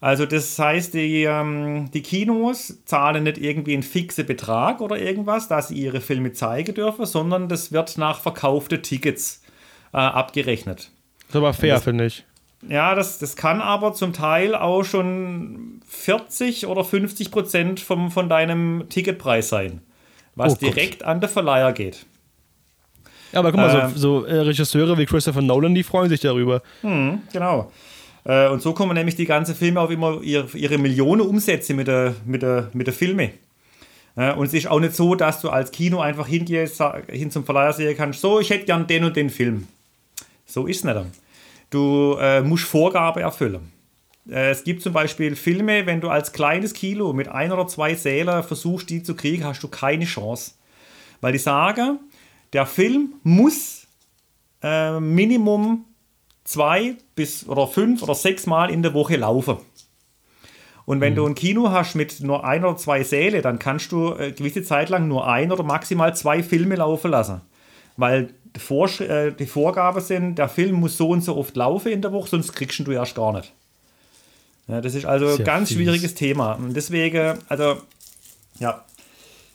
[0.00, 5.48] Also das heißt, die, ähm, die Kinos zahlen nicht irgendwie einen fixen Betrag oder irgendwas,
[5.48, 9.42] dass sie ihre Filme zeigen dürfen, sondern das wird nach verkauften Tickets
[9.92, 10.92] äh, abgerechnet.
[11.32, 12.24] Das ist aber fair, finde ich.
[12.68, 18.28] Ja, das, das kann aber zum Teil auch schon 40 oder 50 Prozent vom, von
[18.28, 19.80] deinem Ticketpreis sein,
[20.34, 22.04] was oh, direkt an den Verleiher geht.
[23.32, 26.20] Ja, aber guck mal, äh, so, so äh, Regisseure wie Christopher Nolan, die freuen sich
[26.20, 26.60] darüber.
[26.82, 27.72] Hm, genau.
[28.24, 31.88] Äh, und so kommen nämlich die ganzen Filme auf immer ihre, ihre Millionen Umsätze mit
[31.88, 33.30] der, mit der, mit der Filme.
[34.16, 37.46] Äh, und es ist auch nicht so, dass du als Kino einfach hingehst, hin zum
[37.46, 39.66] Verleiher sehen kannst, so, ich hätte gern den und den Film.
[40.52, 40.98] So ist es nicht.
[41.70, 43.72] Du äh, musst Vorgabe erfüllen.
[44.28, 47.94] Äh, es gibt zum Beispiel Filme, wenn du als kleines Kilo mit ein oder zwei
[47.94, 50.52] Säler versuchst, die zu kriegen, hast du keine Chance.
[51.22, 52.00] Weil die sagen,
[52.52, 53.86] der Film muss
[54.62, 55.86] äh, Minimum
[56.44, 59.56] zwei bis oder fünf oder sechs Mal in der Woche laufen.
[60.84, 61.16] Und wenn mhm.
[61.16, 64.32] du ein Kino hast mit nur ein oder zwei Säle, dann kannst du eine äh,
[64.32, 67.40] gewisse Zeit lang nur ein oder maximal zwei Filme laufen lassen.
[67.96, 72.02] Weil Vorsch äh, die Vorgabe sind, der Film muss so und so oft laufen in
[72.02, 73.52] der Woche, sonst kriegst du erst gar nicht.
[74.68, 75.78] Ja, das ist also ein ganz fies.
[75.78, 76.52] schwieriges Thema.
[76.54, 77.78] Und deswegen, also,
[78.58, 78.84] ja,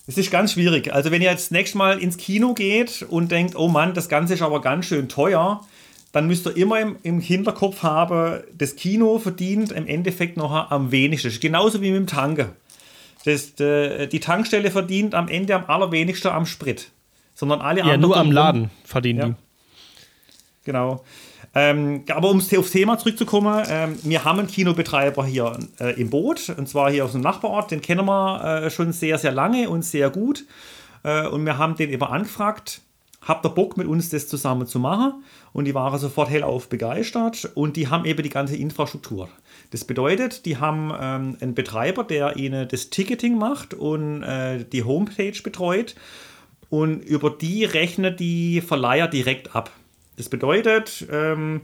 [0.08, 0.94] es ist ganz schwierig.
[0.94, 4.34] Also, wenn ihr jetzt nächstes Mal ins Kino geht und denkt, oh Mann, das Ganze
[4.34, 5.66] ist aber ganz schön teuer,
[6.12, 10.92] dann müsst ihr immer im, im Hinterkopf haben, das Kino verdient im Endeffekt noch am
[10.92, 11.32] wenigsten.
[11.40, 12.50] Genauso wie mit dem Tanken.
[13.26, 16.92] Das, die Tankstelle verdient am Ende am allerwenigsten am Sprit
[17.38, 18.02] sondern alle anderen.
[18.02, 19.26] Ja, nur am Laden verdienen ja.
[19.28, 19.36] die.
[20.66, 21.04] Genau.
[21.54, 26.50] Ähm, aber um aufs Thema zurückzukommen, ähm, wir haben einen Kinobetreiber hier äh, im Boot,
[26.58, 29.84] und zwar hier aus dem Nachbarort, den kennen wir äh, schon sehr, sehr lange und
[29.84, 30.46] sehr gut.
[31.04, 32.82] Äh, und wir haben den immer angefragt,
[33.22, 35.24] habt ihr Bock mit uns das zusammen zu machen?
[35.54, 39.30] Und die waren sofort hellauf begeistert und die haben eben die ganze Infrastruktur.
[39.72, 44.84] Das bedeutet, die haben ähm, einen Betreiber, der ihnen das Ticketing macht und äh, die
[44.84, 45.96] Homepage betreut
[46.70, 49.72] und über die rechnet die Verleiher direkt ab.
[50.18, 51.62] Das bedeutet, ähm,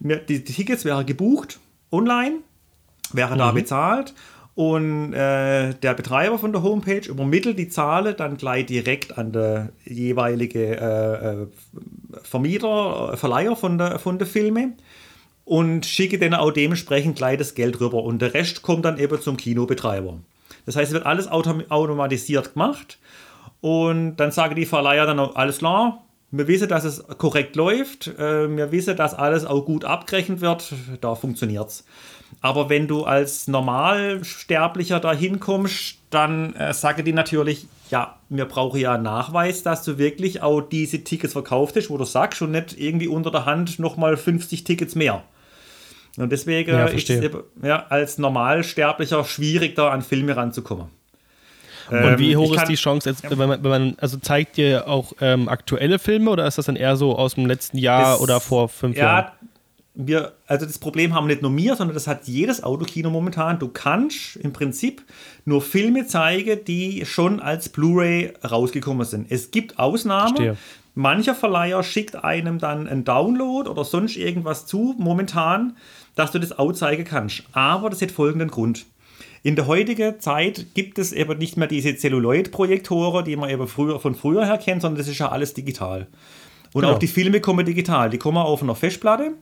[0.00, 2.36] die Tickets wären gebucht online,
[3.12, 3.38] wäre mhm.
[3.38, 4.14] da bezahlt
[4.54, 9.70] und äh, der Betreiber von der Homepage übermittelt die Zahlen dann gleich direkt an der
[9.84, 11.46] jeweilige äh, äh
[12.22, 14.74] Vermieter, äh, Verleiher von der, von der Filme
[15.44, 18.04] und schicke dann auch dementsprechend gleich das Geld rüber.
[18.04, 20.20] Und der Rest kommt dann eben zum Kinobetreiber.
[20.66, 22.98] Das heißt, es wird alles automatisiert gemacht.
[23.64, 28.08] Und dann sagen die Verleiher dann auch, alles klar, wir wissen, dass es korrekt läuft,
[28.08, 31.86] äh, wir wissen, dass alles auch gut abgerechnet wird, da funktioniert es.
[32.42, 38.80] Aber wenn du als Normalsterblicher da hinkommst, dann äh, sage die natürlich, ja, wir brauchen
[38.80, 42.50] ja einen Nachweis, dass du wirklich auch diese Tickets verkauft hast, wo du sagst und
[42.50, 45.22] nicht irgendwie unter der Hand nochmal 50 Tickets mehr.
[46.18, 47.30] Und deswegen ja, ist es
[47.62, 50.88] ja, als Normalsterblicher schwierig, da an Filme ranzukommen.
[51.90, 54.88] Und ähm, wie hoch ist die Chance, jetzt, wenn, man, wenn man, also zeigt ihr
[54.88, 58.20] auch ähm, aktuelle Filme oder ist das dann eher so aus dem letzten Jahr das,
[58.20, 59.32] oder vor fünf ja, Jahren?
[59.94, 63.58] Wir, also das Problem haben nicht nur wir, sondern das hat jedes Autokino momentan.
[63.58, 65.02] Du kannst im Prinzip
[65.44, 69.30] nur Filme zeigen, die schon als Blu-ray rausgekommen sind.
[69.30, 70.36] Es gibt Ausnahmen.
[70.36, 70.56] Verstehe.
[70.96, 75.76] Mancher Verleiher schickt einem dann einen Download oder sonst irgendwas zu, momentan,
[76.14, 77.42] dass du das auch zeigen kannst.
[77.52, 78.86] Aber das hat folgenden Grund.
[79.44, 84.00] In der heutigen Zeit gibt es eben nicht mehr diese Celluloid-Projektoren, die man eben früher,
[84.00, 86.06] von früher her kennt, sondern das ist ja alles digital.
[86.72, 86.94] Und genau.
[86.94, 88.08] auch die Filme kommen digital.
[88.08, 89.34] Die kommen auf einer Festplatte,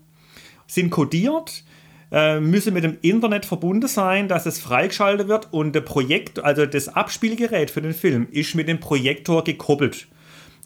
[0.66, 1.62] sind kodiert,
[2.10, 6.66] äh, müssen mit dem Internet verbunden sein, dass es freigeschaltet wird und der Projekt, also
[6.66, 10.08] das Abspielgerät für den Film, ist mit dem Projektor gekoppelt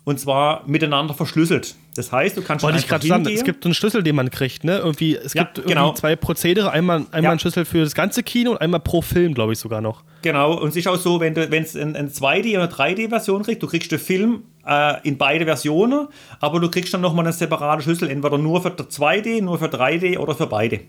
[0.07, 1.74] und zwar miteinander verschlüsselt.
[1.96, 4.62] Das heißt, du kannst Wollte ich gerade sagen, es gibt einen Schlüssel, den man kriegt,
[4.62, 4.78] ne?
[4.78, 5.94] Irgendwie, es ja, gibt genau.
[5.94, 7.30] zwei Prozedere, einmal, einmal ja.
[7.32, 10.04] ein Schlüssel für das ganze Kino und einmal pro Film, glaube ich sogar noch.
[10.22, 13.64] Genau, und es ist auch so, wenn du wenn es eine 2D- oder 3D-Version kriegst,
[13.64, 16.07] du kriegst den Film äh, in beide Versionen,
[16.38, 20.18] aber du kriegst dann nochmal eine separate Schlüssel, entweder nur für 2D, nur für 3D
[20.18, 20.82] oder für beide.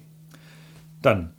[1.01, 1.34] Dann.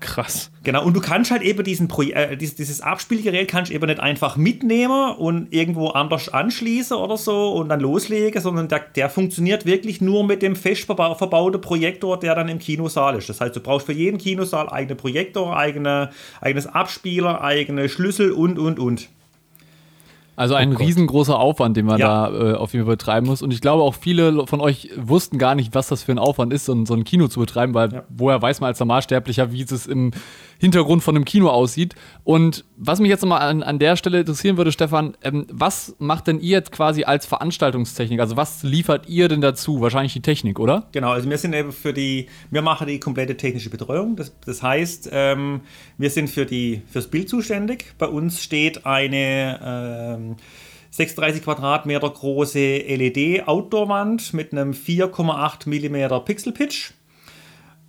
[0.00, 0.50] Krass.
[0.64, 4.00] Genau, und du kannst halt eben diesen Pro äh, dieses, dieses Abspielgerät kannst eben nicht
[4.00, 9.66] einfach mitnehmen und irgendwo anders anschließen oder so und dann loslegen, sondern der, der funktioniert
[9.66, 13.28] wirklich nur mit dem fest verbauten Projektor, der dann im Kinosaal ist.
[13.28, 16.10] Das heißt, du brauchst für jeden Kinosaal eigene Projektor, eigene,
[16.40, 19.08] eigenes Abspieler, eigene Schlüssel und, und, und.
[20.42, 22.28] Also ein oh riesengroßer Aufwand, den man ja.
[22.28, 23.42] da äh, auf jeden Fall betreiben muss.
[23.42, 26.52] Und ich glaube auch viele von euch wussten gar nicht, was das für ein Aufwand
[26.52, 28.02] ist, so, so ein Kino zu betreiben, weil ja.
[28.08, 30.10] woher weiß man als Normalsterblicher, wie es im
[30.62, 31.96] Hintergrund von einem Kino aussieht.
[32.22, 36.28] Und was mich jetzt nochmal an, an der Stelle interessieren würde, Stefan, ähm, was macht
[36.28, 38.20] denn ihr jetzt quasi als Veranstaltungstechnik?
[38.20, 39.80] Also was liefert ihr denn dazu?
[39.80, 40.86] Wahrscheinlich die Technik, oder?
[40.92, 44.14] Genau, also wir sind eben für die, wir machen die komplette technische Betreuung.
[44.14, 45.62] Das, das heißt, ähm,
[45.98, 47.94] wir sind für die, fürs Bild zuständig.
[47.98, 49.58] Bei uns steht eine
[50.16, 50.36] ähm,
[50.92, 56.92] 36 Quadratmeter große LED-Outdoor-Wand mit einem 4,8 mm Pixel-Pitch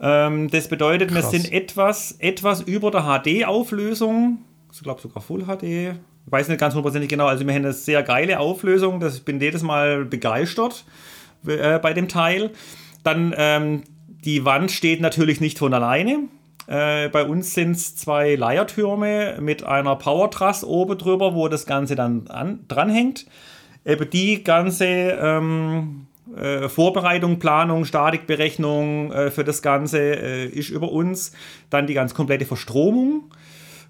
[0.03, 1.31] ähm, das bedeutet, Krass.
[1.31, 4.39] wir sind etwas, etwas über der HD-Auflösung.
[4.73, 5.63] Ich glaube sogar Full HD.
[5.63, 7.27] Ich weiß nicht ganz hundertprozentig genau.
[7.27, 8.99] Also wir haben eine sehr geile Auflösung.
[8.99, 10.83] Das, ich bin jedes Mal begeistert
[11.47, 12.51] äh, bei dem Teil.
[13.03, 13.83] Dann ähm,
[14.25, 16.19] die Wand steht natürlich nicht von alleine.
[16.67, 21.95] Äh, bei uns sind es zwei Leiertürme mit einer Powertruss oben drüber, wo das Ganze
[21.95, 23.25] dann an, dranhängt.
[23.85, 30.91] Eben die ganze ähm, äh, Vorbereitung, Planung, Statikberechnung äh, für das Ganze äh, ist über
[30.91, 31.33] uns.
[31.69, 33.31] Dann die ganz komplette Verstromung.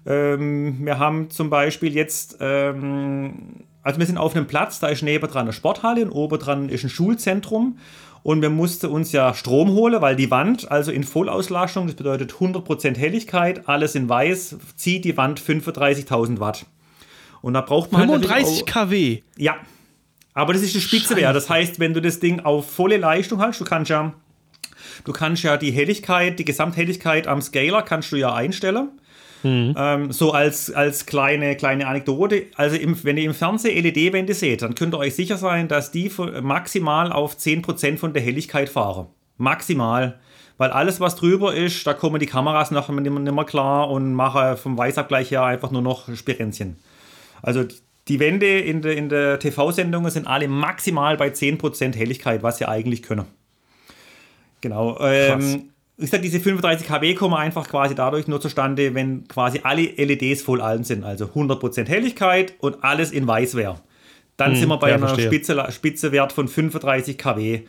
[0.06, 5.02] Ähm, wir haben zum Beispiel jetzt, ähm, also wir sind auf einem Platz, da ist
[5.02, 7.78] neben dran eine Sporthalle und oben dran ist ein Schulzentrum.
[8.22, 12.32] Und wir mussten uns ja Strom holen, weil die Wand, also in Vollauslastung, das bedeutet
[12.32, 16.64] 100% Helligkeit, alles in weiß, zieht die Wand 35.000 Watt.
[17.42, 19.22] Und da braucht man 35 halt kW?
[19.36, 19.56] Ja,
[20.34, 21.34] aber das ist die Spitze wert.
[21.34, 24.12] Das heißt, wenn du das Ding auf volle Leistung hast, du kannst ja,
[25.04, 28.90] du kannst ja die Helligkeit, die Gesamthelligkeit am Scaler kannst du ja einstellen.
[29.44, 29.74] Mhm.
[29.76, 32.46] Ähm, so als, als kleine, kleine Anekdote.
[32.56, 35.92] Also im, wenn ihr im Fernsehen LED-Wände seht, dann könnt ihr euch sicher sein, dass
[35.92, 36.10] die
[36.42, 39.06] maximal auf 10% von der Helligkeit fahren.
[39.36, 40.18] Maximal.
[40.56, 44.56] Weil alles, was drüber ist, da kommen die Kameras nachher nicht mehr klar und machen
[44.56, 46.76] vom Weißabgleich her einfach nur noch Spirenzchen.
[47.42, 47.64] Also
[48.08, 52.68] die Wände in der, in der TV-Sendung sind alle maximal bei 10% Helligkeit, was sie
[52.68, 53.26] eigentlich können.
[54.60, 54.98] Genau.
[55.00, 59.82] Ähm, ich sage, diese 35 kW kommen einfach quasi dadurch nur zustande, wenn quasi alle
[59.82, 61.04] LEDs voll allen sind.
[61.04, 63.76] Also 100% Helligkeit und alles in weiß wäre.
[64.36, 67.60] dann hm, sind wir bei ja, einer Spitze, Spitzewert von 35 kW.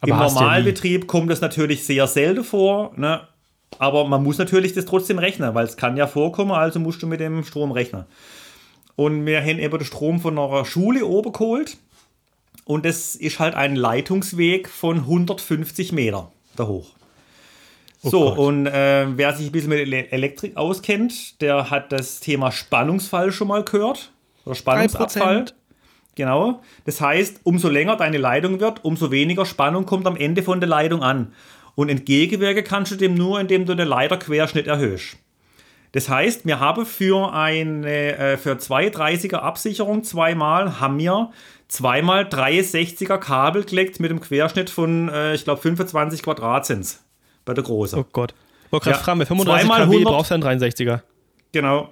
[0.00, 3.20] Aber Im Normalbetrieb kommt das natürlich sehr selten vor, ne?
[3.78, 7.06] aber man muss natürlich das trotzdem rechnen, weil es kann ja vorkommen, also musst du
[7.06, 8.04] mit dem Strom rechnen.
[9.00, 11.78] Und wir haben eben den Strom von einer Schule oben geholt
[12.66, 16.90] und das ist halt ein Leitungsweg von 150 Meter da hoch.
[18.02, 18.38] Oh so, Gott.
[18.38, 23.48] und äh, wer sich ein bisschen mit Elektrik auskennt, der hat das Thema Spannungsfall schon
[23.48, 24.12] mal gehört.
[24.44, 25.44] Oder Spannungsabfall.
[25.44, 25.52] 3%.
[26.16, 26.60] Genau.
[26.84, 30.68] Das heißt, umso länger deine Leitung wird, umso weniger Spannung kommt am Ende von der
[30.68, 31.32] Leitung an.
[31.74, 35.16] Und entgegenwirken kannst du dem nur, indem du den Leiterquerschnitt erhöhst.
[35.92, 41.30] Das heißt, wir haben für eine äh, für zwei 30er Absicherung zweimal haben wir
[41.68, 46.98] zweimal 360er Kabel gelegt mit einem Querschnitt von äh, ich glaube 25 Quadrat sind
[47.44, 47.98] bei der großen.
[47.98, 48.34] Oh Gott.
[48.70, 49.02] Wollte gerade ja.
[49.02, 51.00] fragen, mit 35 zweimal kW 100, brauchst du einen 63er.
[51.52, 51.88] Genau.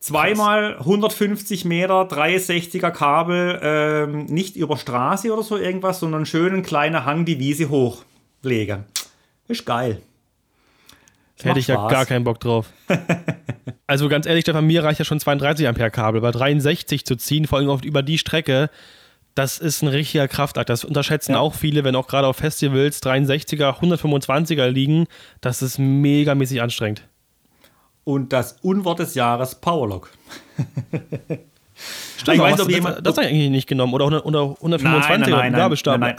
[0.00, 6.62] Zweimal 150 Meter, 360er Kabel, ähm, nicht über Straße oder so irgendwas, sondern einen schönen
[6.62, 8.84] kleinen Hang die Wiese hochlegen.
[9.46, 10.02] Ist geil.
[11.44, 12.66] Hätte ich ja gar keinen Bock drauf.
[13.86, 16.20] also ganz ehrlich, Stefan, mir reicht ja schon 32 Ampere Kabel.
[16.20, 18.70] Bei 63 zu ziehen, vor allem oft über die Strecke,
[19.34, 20.68] das ist ein richtiger Kraftakt.
[20.68, 21.38] Das unterschätzen ja.
[21.38, 25.06] auch viele, wenn auch gerade auf Festivals 63er, 125er liegen.
[25.40, 27.02] Das ist megamäßig anstrengend
[28.04, 30.10] und das Unwort des Jahres Powerlock.
[32.18, 33.94] Stimmt, ich weiß, ob jemand, das, das habe ich eigentlich nicht genommen.
[33.94, 36.16] Oder 100, 125 nein, nein, nein, nein,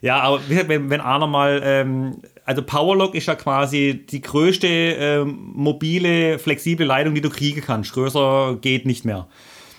[0.00, 5.52] Ja, aber wenn, wenn einer mal, ähm, also Powerlock ist ja quasi die größte ähm,
[5.54, 7.92] mobile, flexible Leitung, die du kriegen kannst.
[7.92, 9.26] Größer geht nicht mehr.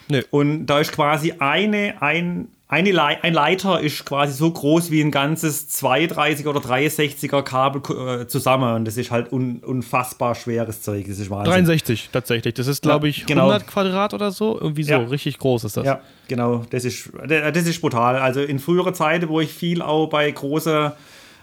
[0.07, 0.23] Nee.
[0.31, 5.01] Und da ist quasi eine, ein, eine Le ein Leiter ist quasi so groß wie
[5.01, 7.81] ein ganzes 32 oder 63er Kabel
[8.21, 11.05] äh, zusammen und das ist halt un unfassbar schweres Zeug.
[11.07, 11.53] Das ist Wahnsinn.
[11.53, 12.55] 63 tatsächlich.
[12.55, 13.49] Das ist, glaube ich, ja, genau.
[13.49, 14.59] 100 Quadrat oder so.
[14.59, 14.91] Irgendwie so.
[14.91, 14.99] Ja.
[14.99, 15.85] Richtig groß ist das.
[15.85, 16.65] Ja, genau.
[16.71, 18.17] Das ist, das ist brutal.
[18.17, 20.91] Also in früherer Zeit, wo ich viel auch bei großen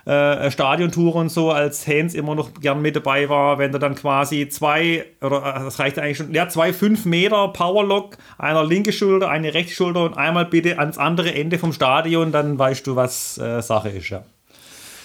[0.04, 3.94] äh, Stadiontour und so, als Hans immer noch gern mit dabei war, wenn du dann
[3.94, 8.92] quasi zwei, oder äh, das reicht eigentlich schon, ja, zwei fünf Meter Powerlock, einer linke
[8.92, 12.96] Schulter, eine rechte Schulter und einmal bitte ans andere Ende vom Stadion, dann weißt du,
[12.96, 14.22] was äh, Sache ist, ja.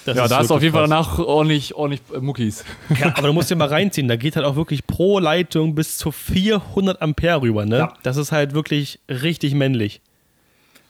[0.05, 2.63] Das ja, ist da hast du auf jeden Fall danach ordentlich, ordentlich Muckis.
[2.97, 5.97] Ja, aber du musst dir mal reinziehen, da geht halt auch wirklich pro Leitung bis
[5.97, 7.77] zu 400 Ampere rüber, ne?
[7.77, 7.93] Ja.
[8.03, 10.01] Das ist halt wirklich richtig männlich.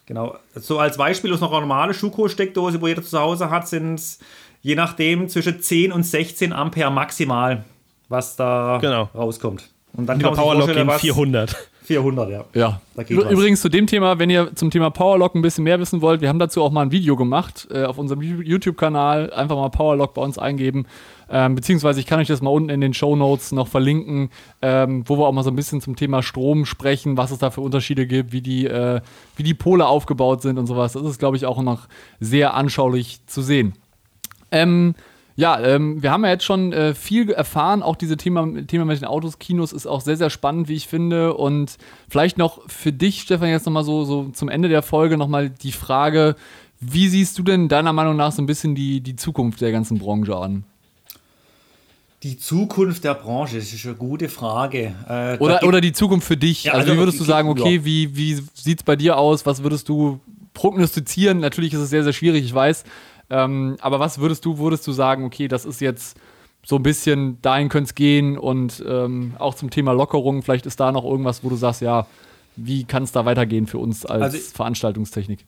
[0.08, 0.36] Genau.
[0.56, 4.20] So als Beispiel ist noch eine normale Schuko-Steckdose, wo jeder zu Hause hat, sind es
[4.62, 7.64] je nachdem zwischen 10 und 16 Ampere maximal,
[8.10, 9.10] was da genau.
[9.14, 9.70] rauskommt.
[9.94, 11.56] Und dann kann man Powerlock gehen 400.
[11.84, 12.46] 400, ja.
[12.54, 12.82] Ja.
[13.08, 16.28] Übrigens zu dem Thema, wenn ihr zum Thema Powerlock ein bisschen mehr wissen wollt, wir
[16.28, 19.32] haben dazu auch mal ein Video gemacht äh, auf unserem YouTube-Kanal.
[19.32, 20.86] Einfach mal Powerlock bei uns eingeben.
[21.30, 24.30] Ähm, beziehungsweise ich kann euch das mal unten in den Show Notes noch verlinken,
[24.62, 27.52] ähm, wo wir auch mal so ein bisschen zum Thema Strom sprechen, was es da
[27.52, 29.02] für Unterschiede gibt, wie die, äh,
[29.36, 30.94] wie die Pole aufgebaut sind und sowas.
[30.94, 31.88] Das ist, glaube ich, auch noch
[32.20, 33.74] sehr anschaulich zu sehen.
[34.52, 34.96] Ähm,
[35.38, 37.84] ja, ähm, wir haben ja jetzt schon äh, viel erfahren.
[37.84, 40.88] Auch dieses Thema, Thema mit den Autos, Kinos ist auch sehr, sehr spannend, wie ich
[40.88, 41.36] finde.
[41.36, 41.78] Und
[42.10, 45.72] vielleicht noch für dich, Stefan, jetzt nochmal so, so zum Ende der Folge nochmal die
[45.72, 46.36] Frage,
[46.80, 50.00] wie siehst du denn deiner Meinung nach so ein bisschen die, die Zukunft der ganzen
[50.00, 50.64] Branche an?
[52.24, 54.96] Die Zukunft der Branche, das ist eine gute Frage.
[55.08, 56.64] Äh, oder, oder die Zukunft für dich.
[56.64, 57.86] Ja, also, wie würdest du sagen, okay, ja.
[57.86, 59.46] wie, wie sieht es bei dir aus?
[59.46, 60.20] Was würdest du
[60.56, 61.40] prognostizieren?
[61.40, 62.86] Natürlich ist es sehr, sehr schwierig, ich weiß.
[63.30, 66.18] Ähm, aber was würdest du, würdest du sagen, okay, das ist jetzt
[66.66, 70.80] so ein bisschen, dahin könnte es gehen und ähm, auch zum Thema Lockerung, vielleicht ist
[70.80, 72.08] da noch irgendwas, wo du sagst, ja,
[72.56, 75.46] wie kann es da weitergehen für uns als also, Veranstaltungstechnik?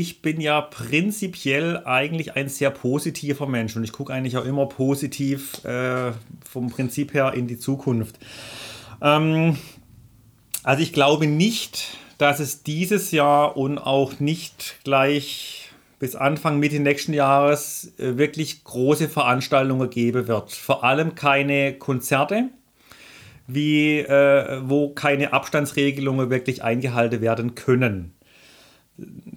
[0.00, 4.66] Ich bin ja prinzipiell eigentlich ein sehr positiver Mensch und ich gucke eigentlich auch immer
[4.66, 6.12] positiv äh,
[6.44, 8.18] vom Prinzip her in die Zukunft.
[9.00, 9.56] Ähm,
[10.62, 16.78] also ich glaube nicht, dass es dieses Jahr und auch nicht gleich bis Anfang Mitte
[16.78, 20.52] nächsten Jahres äh, wirklich große Veranstaltungen geben wird.
[20.52, 22.50] Vor allem keine Konzerte,
[23.46, 28.12] wie, äh, wo keine Abstandsregelungen wirklich eingehalten werden können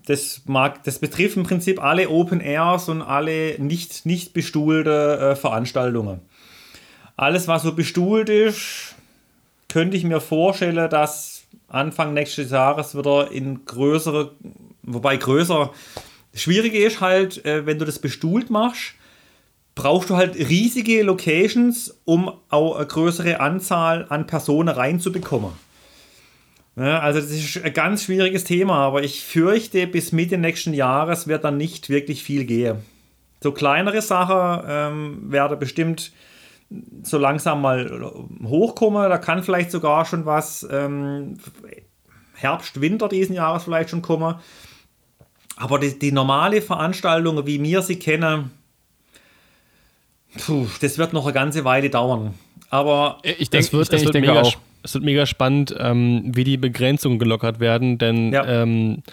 [0.09, 5.35] das, mag, das betrifft im Prinzip alle Open Airs und alle nicht, nicht bestuhlte äh,
[5.35, 6.21] Veranstaltungen.
[7.15, 8.95] Alles, was so bestuhlt ist,
[9.67, 14.31] könnte ich mir vorstellen, dass Anfang nächstes Jahres wieder in größere,
[14.81, 15.71] wobei größer,
[16.33, 18.95] schwierig ist halt, äh, wenn du das bestuhlt machst,
[19.75, 25.51] brauchst du halt riesige Locations, um auch eine größere Anzahl an Personen reinzubekommen.
[26.79, 31.27] Ja, also das ist ein ganz schwieriges Thema, aber ich fürchte, bis Mitte nächsten Jahres
[31.27, 32.77] wird dann nicht wirklich viel gehen.
[33.41, 36.13] So kleinere Sachen ähm, werden bestimmt
[37.03, 38.11] so langsam mal
[38.43, 39.09] hochkommen.
[39.09, 40.67] Da kann vielleicht sogar schon was.
[40.71, 41.37] Ähm,
[42.35, 44.35] Herbst, Winter diesen Jahres vielleicht schon kommen.
[45.57, 48.51] Aber die, die normale Veranstaltung, wie wir sie kennen,
[50.45, 52.33] puh, das wird noch eine ganze Weile dauern.
[52.69, 54.55] Aber ich, denk, wird, ich, denk, ich denke mega, auch.
[54.83, 58.45] Es wird mega spannend, ähm, wie die Begrenzungen gelockert werden, denn ja.
[58.45, 59.03] ähm,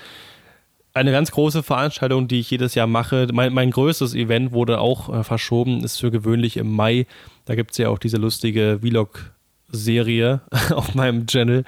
[0.95, 3.29] eine ganz große Veranstaltung, die ich jedes Jahr mache.
[3.33, 7.07] Mein, mein größtes Event wurde auch äh, verschoben, ist für gewöhnlich im Mai.
[7.45, 10.41] Da gibt es ja auch diese lustige Vlog-Serie
[10.71, 11.65] auf meinem Channel.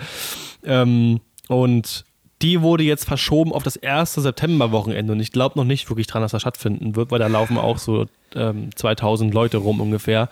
[0.64, 2.04] Ähm, und
[2.40, 6.22] die wurde jetzt verschoben auf das erste Septemberwochenende und ich glaube noch nicht wirklich dran,
[6.22, 10.28] dass das stattfinden wird, weil da laufen auch so ähm, 2000 Leute rum ungefähr.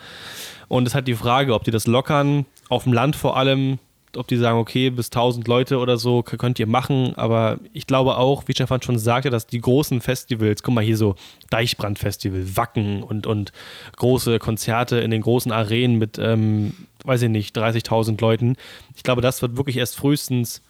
[0.68, 3.78] Und es hat die Frage, ob die das lockern, auf dem Land vor allem,
[4.16, 8.16] ob die sagen, okay, bis 1000 Leute oder so könnt ihr machen, aber ich glaube
[8.16, 11.16] auch, wie Stefan schon sagte, dass die großen Festivals, guck mal hier so
[11.50, 13.52] Deichbrand-Festival, Wacken und, und
[13.96, 16.72] große Konzerte in den großen Arenen mit, ähm,
[17.04, 18.56] weiß ich nicht, 30.000 Leuten,
[18.94, 20.62] ich glaube, das wird wirklich erst frühestens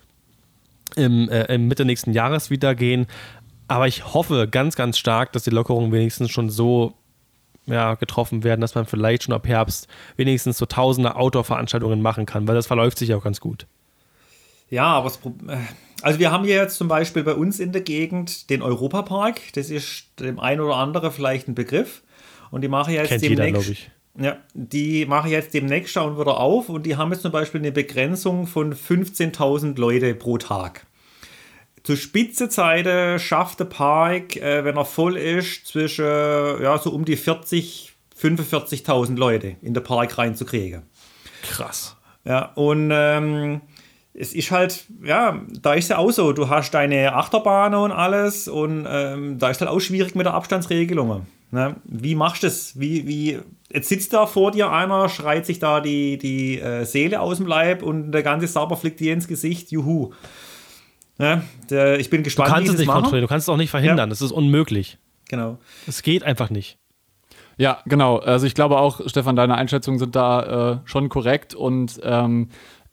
[0.94, 3.07] im, äh, im Mitte nächsten Jahres wieder gehen.
[3.68, 6.94] Aber ich hoffe ganz, ganz stark, dass die Lockerungen wenigstens schon so
[7.66, 12.46] ja, getroffen werden, dass man vielleicht schon ab Herbst wenigstens so tausende Outdoor-Veranstaltungen machen kann,
[12.48, 13.66] weil das verläuft sich auch ganz gut.
[14.70, 15.10] Ja, aber
[15.48, 15.56] äh,
[16.02, 19.40] also wir haben hier jetzt zum Beispiel bei uns in der Gegend den Europapark.
[19.54, 22.02] Das ist dem einen oder anderen vielleicht ein Begriff.
[22.50, 23.68] Und die machen jetzt Kennt demnächst.
[23.68, 23.80] Jeder,
[24.18, 27.72] ja, die machen jetzt demnächst schauen wieder auf und die haben jetzt zum Beispiel eine
[27.72, 30.86] Begrenzung von 15.000 Leute pro Tag.
[31.87, 37.14] Zur Spitzezeiten schafft der Park, äh, wenn er voll ist, zwischen ja, so um die
[37.14, 40.82] 40, 45.000 Leute in den Park reinzukriegen.
[41.45, 41.97] Krass.
[42.24, 43.61] Ja, und ähm,
[44.14, 48.49] es ist halt, ja, da ist ja auch so, du hast deine Achterbahn und alles
[48.49, 51.24] und ähm, da ist halt auch schwierig mit der Abstandsregelung.
[51.53, 51.76] Ne?
[51.84, 52.80] Wie machst du das?
[52.80, 53.39] Wie, wie,
[53.70, 57.47] jetzt sitzt da vor dir einer, schreit sich da die, die äh, Seele aus dem
[57.47, 60.11] Leib und der ganze Sauber fliegt dir ins Gesicht, juhu.
[61.18, 63.02] Ja, der, ich bin gespannt, du kannst es nicht machen.
[63.02, 64.06] kontrollieren, du kannst es auch nicht verhindern, ja.
[64.06, 64.98] das ist unmöglich.
[65.28, 65.58] Genau.
[65.86, 66.78] Es geht einfach nicht.
[67.58, 68.18] Ja, genau.
[68.18, 72.48] Also ich glaube auch, Stefan, deine Einschätzungen sind da äh, schon korrekt und ähm,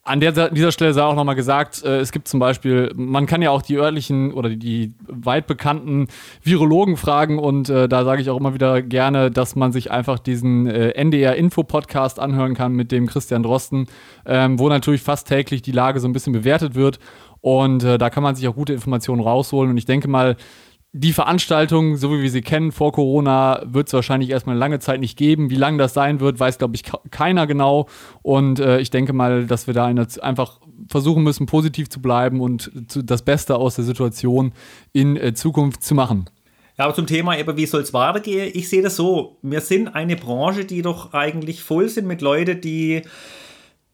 [0.05, 3.41] an der, dieser Stelle sei auch nochmal gesagt, äh, es gibt zum Beispiel, man kann
[3.41, 6.07] ja auch die örtlichen oder die, die weit bekannten
[6.41, 10.19] Virologen fragen und äh, da sage ich auch immer wieder gerne, dass man sich einfach
[10.19, 13.87] diesen äh, NDR-Info-Podcast anhören kann mit dem Christian Drosten,
[14.25, 16.99] ähm, wo natürlich fast täglich die Lage so ein bisschen bewertet wird
[17.43, 19.69] und äh, da kann man sich auch gute Informationen rausholen.
[19.71, 20.37] Und ich denke mal,
[20.93, 24.79] die Veranstaltung, so wie wir sie kennen vor Corona, wird es wahrscheinlich erstmal eine lange
[24.79, 25.49] Zeit nicht geben.
[25.49, 27.89] Wie lange das sein wird, weiß, glaube ich, keiner genau.
[28.21, 32.71] Und äh, ich denke mal, dass wir da einfach versuchen müssen, positiv zu bleiben und
[32.87, 34.53] zu, das Beste aus der Situation
[34.93, 36.29] in äh, Zukunft zu machen.
[36.77, 38.51] Ja, aber zum Thema eben, wie soll es weitergehen?
[38.53, 39.37] Ich sehe das so.
[39.41, 43.01] Wir sind eine Branche, die doch eigentlich voll sind mit Leuten, die,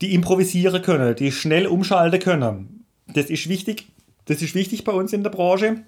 [0.02, 2.79] die improvisieren können, die schnell umschalten können
[3.14, 3.88] das ist wichtig.
[4.26, 5.84] Das ist wichtig bei uns in der Branche.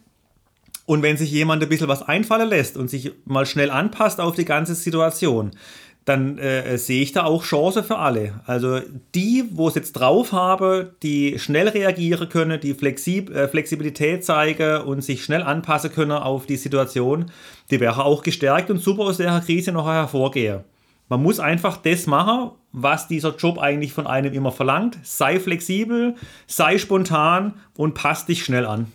[0.86, 4.36] Und wenn sich jemand ein bisschen was einfallen lässt und sich mal schnell anpasst auf
[4.36, 5.51] die ganze Situation,
[6.05, 8.41] dann äh, sehe ich da auch Chance für alle.
[8.45, 8.80] Also
[9.13, 14.82] die, wo es jetzt drauf habe, die schnell reagieren können, die Flexib äh, Flexibilität zeigen
[14.82, 17.32] und sich schnell anpassen können auf die Situation,
[17.69, 20.61] die wäre auch gestärkt und super aus der Krise noch hervorgehen.
[21.12, 24.97] Man muss einfach das machen, was dieser Job eigentlich von einem immer verlangt.
[25.03, 26.16] Sei flexibel,
[26.47, 28.88] sei spontan und passt dich schnell an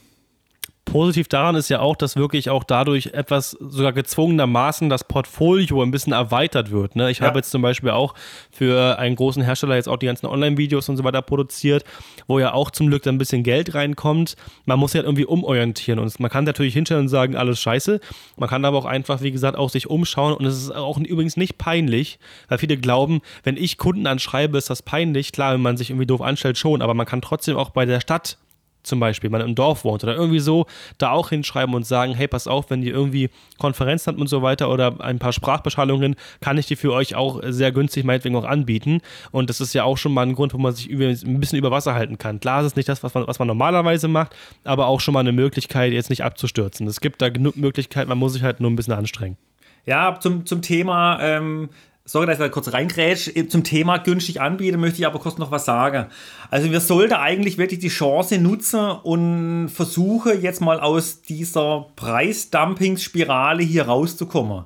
[0.87, 5.91] positiv daran ist ja auch, dass wirklich auch dadurch etwas sogar gezwungenermaßen das Portfolio ein
[5.91, 6.97] bisschen erweitert wird.
[6.97, 7.11] Ne?
[7.11, 7.27] Ich ja.
[7.27, 8.15] habe jetzt zum Beispiel auch
[8.51, 11.85] für einen großen Hersteller jetzt auch die ganzen Online-Videos und so weiter produziert,
[12.27, 14.37] wo ja auch zum Glück dann ein bisschen Geld reinkommt.
[14.65, 18.01] Man muss sich halt irgendwie umorientieren und man kann natürlich hinstellen und sagen, alles scheiße.
[18.37, 21.37] Man kann aber auch einfach, wie gesagt, auch sich umschauen und es ist auch übrigens
[21.37, 22.19] nicht peinlich,
[22.49, 25.33] weil viele glauben, wenn ich Kunden anschreibe, ist das peinlich.
[25.33, 28.01] Klar, wenn man sich irgendwie doof anstellt, schon, aber man kann trotzdem auch bei der
[28.01, 28.39] Stadt
[28.87, 30.67] zum Beispiel, man im Dorf wohnt oder irgendwie so,
[30.99, 34.43] da auch hinschreiben und sagen, hey, pass auf, wenn ihr irgendwie Konferenzen habt und so
[34.43, 38.45] weiter oder ein paar Sprachbeschallungen, kann ich die für euch auch sehr günstig meinetwegen auch
[38.45, 39.01] anbieten.
[39.33, 41.71] Und das ist ja auch schon mal ein Grund, wo man sich ein bisschen über
[41.71, 42.41] Wasser halten kann.
[42.41, 44.35] Klar, es ist nicht das, was man, was man normalerweise macht,
[44.65, 46.87] aber auch schon mal eine Möglichkeit, jetzt nicht abzustürzen.
[46.87, 49.37] Es gibt da genug Möglichkeiten, man muss sich halt nur ein bisschen anstrengen.
[49.85, 51.69] Ja, zum, zum Thema ähm,
[52.07, 55.51] sorry, dass ich da kurz reingrätsch, zum Thema günstig anbieten, möchte ich aber kurz noch
[55.51, 56.07] was sagen.
[56.51, 63.63] Also wir sollten eigentlich wirklich die Chance nutzen und versuchen jetzt mal aus dieser Preisdumpingsspirale
[63.63, 64.65] hier rauszukommen.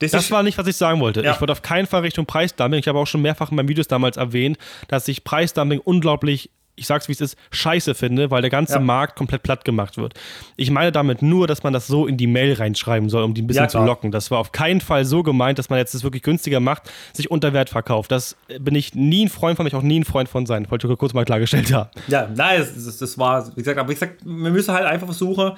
[0.00, 1.22] Das, das war nicht, was ich sagen wollte.
[1.22, 1.32] Ja.
[1.32, 2.80] Ich wollte auf keinen Fall Richtung Preisdumping.
[2.80, 4.58] Ich habe auch schon mehrfach in meinen Videos damals erwähnt,
[4.88, 8.80] dass ich Preisdumping unglaublich ich sag's wie es ist, scheiße finde, weil der ganze ja.
[8.80, 10.14] Markt komplett platt gemacht wird.
[10.56, 13.42] Ich meine damit nur, dass man das so in die Mail reinschreiben soll, um die
[13.42, 14.10] ein bisschen ja, zu locken.
[14.10, 17.30] Das war auf keinen Fall so gemeint, dass man jetzt das wirklich günstiger macht, sich
[17.30, 18.10] unter Wert verkauft.
[18.10, 20.70] Das bin ich nie ein Freund von, mich auch nie ein Freund von sein.
[20.70, 21.90] Wollte ich kurz mal klargestellt haben.
[22.08, 25.52] Ja, nein, das, das war, wie gesagt, aber wie gesagt, wir müssen halt einfach versuchen,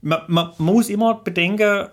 [0.00, 1.88] man, man muss immer bedenken,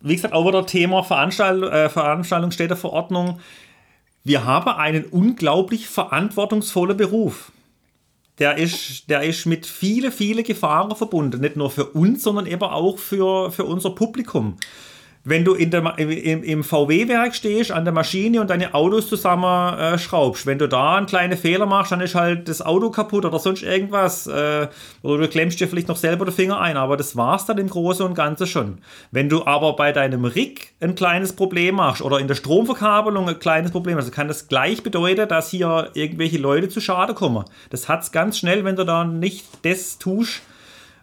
[0.00, 3.38] wie gesagt, auch wieder Thema Veranstalt, äh, Veranstaltungsstätteverordnung.
[4.24, 7.52] Wir haben einen unglaublich verantwortungsvollen Beruf
[8.38, 11.40] der ist, der ist mit viele, viele Gefahren verbunden.
[11.40, 14.56] Nicht nur für uns, sondern eben auch für, für unser Publikum
[15.28, 20.44] wenn du in der, im, im VW-Werk stehst, an der Maschine und deine Autos zusammenschraubst,
[20.44, 23.38] äh, wenn du da einen kleinen Fehler machst, dann ist halt das Auto kaputt oder
[23.38, 24.26] sonst irgendwas.
[24.26, 24.68] Äh,
[25.02, 27.68] oder du klemmst dir vielleicht noch selber den Finger ein, aber das war's dann im
[27.68, 28.78] Großen und Ganzen schon.
[29.10, 33.38] Wenn du aber bei deinem Rig ein kleines Problem machst oder in der Stromverkabelung ein
[33.38, 37.44] kleines Problem also kann das gleich bedeuten, dass hier irgendwelche Leute zu Schade kommen.
[37.68, 40.40] Das hat's ganz schnell, wenn du da nicht das tust,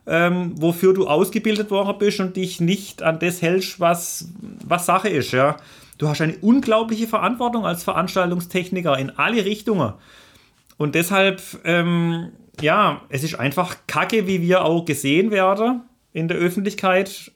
[0.08, 4.30] ähm, wofür du ausgebildet worden bist und dich nicht an das hältst, was,
[4.66, 5.32] was Sache ist.
[5.32, 5.58] Ja?
[5.98, 9.94] Du hast eine unglaubliche Verantwortung als Veranstaltungstechniker in alle Richtungen.
[10.78, 12.32] Und deshalb, ähm,
[12.62, 15.82] ja, es ist einfach kacke, wie wir auch gesehen werden
[16.14, 17.32] in der Öffentlichkeit.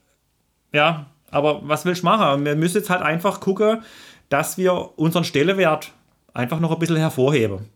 [0.74, 2.45] Ja, aber was willst du machen?
[2.45, 3.84] Wir müssen jetzt halt einfach gucken,
[4.30, 5.91] dass wir unseren Stellewert
[6.34, 7.70] einfach noch ein bisschen hervorheben.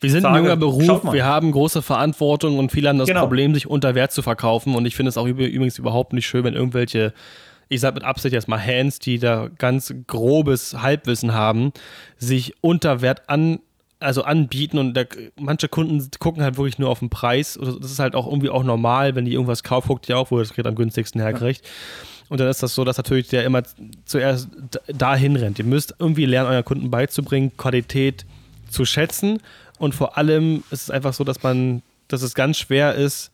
[0.00, 3.20] Wir sind sage, ein junger Beruf, wir haben große Verantwortung und viele haben das genau.
[3.20, 4.74] Problem, sich unter Wert zu verkaufen.
[4.74, 7.12] Und ich finde es auch übrigens überhaupt nicht schön, wenn irgendwelche,
[7.68, 11.72] ich sage mit Absicht jetzt mal Hands, die da ganz grobes Halbwissen haben,
[12.16, 13.60] sich unter Wert an,
[13.98, 15.04] also anbieten und da,
[15.38, 17.58] manche Kunden gucken halt wirklich nur auf den Preis.
[17.60, 20.38] Das ist halt auch irgendwie auch normal, wenn die irgendwas kaufen, guckt ja auch, wo
[20.38, 21.62] das Gerät am günstigsten herkriegt.
[21.62, 21.70] Ja.
[22.30, 23.62] Und dann ist das so, dass natürlich der immer
[24.06, 24.48] zuerst
[24.86, 25.58] dahin rennt.
[25.58, 28.24] Ihr müsst irgendwie lernen, euren Kunden beizubringen, Qualität
[28.70, 29.40] zu schätzen
[29.80, 33.32] und vor allem ist es einfach so, dass man, dass es ganz schwer ist,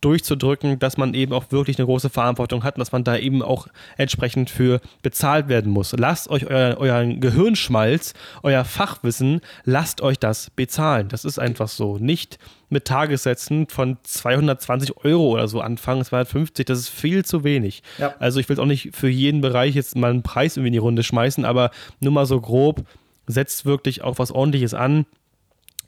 [0.00, 3.40] durchzudrücken, dass man eben auch wirklich eine große Verantwortung hat und dass man da eben
[3.40, 3.68] auch
[3.98, 5.94] entsprechend für bezahlt werden muss.
[5.96, 11.08] Lasst euch euer, euren Gehirnschmalz, euer Fachwissen, lasst euch das bezahlen.
[11.08, 11.98] Das ist einfach so.
[11.98, 12.38] Nicht
[12.70, 17.82] mit Tagessätzen von 220 Euro oder so anfangen, 250, das ist viel zu wenig.
[17.98, 18.14] Ja.
[18.18, 20.78] Also ich will auch nicht für jeden Bereich jetzt mal einen Preis irgendwie in die
[20.78, 21.70] Runde schmeißen, aber
[22.00, 22.82] nur mal so grob,
[23.26, 25.06] setzt wirklich auch was ordentliches an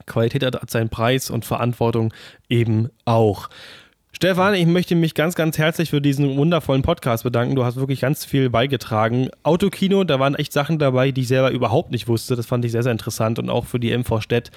[0.07, 2.13] Qualität hat seinen Preis und Verantwortung
[2.49, 3.49] eben auch.
[4.17, 7.57] Stefan, ich möchte mich ganz, ganz herzlich für diesen wundervollen Podcast bedanken.
[7.57, 9.29] Du hast wirklich ganz viel beigetragen.
[9.43, 12.37] Autokino, da waren echt Sachen dabei, die ich selber überhaupt nicht wusste.
[12.37, 14.53] Das fand ich sehr, sehr interessant und auch für die MV Stett.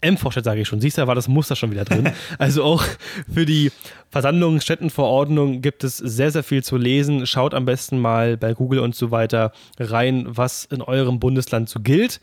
[0.00, 0.80] MV Stett sage ich schon.
[0.80, 2.08] Siehst du, da war das Muster schon wieder drin.
[2.38, 2.84] Also auch
[3.32, 3.72] für die
[4.10, 7.26] Versammlungsstättenverordnung gibt es sehr, sehr viel zu lesen.
[7.26, 11.80] Schaut am besten mal bei Google und so weiter rein, was in eurem Bundesland so
[11.80, 12.20] gilt.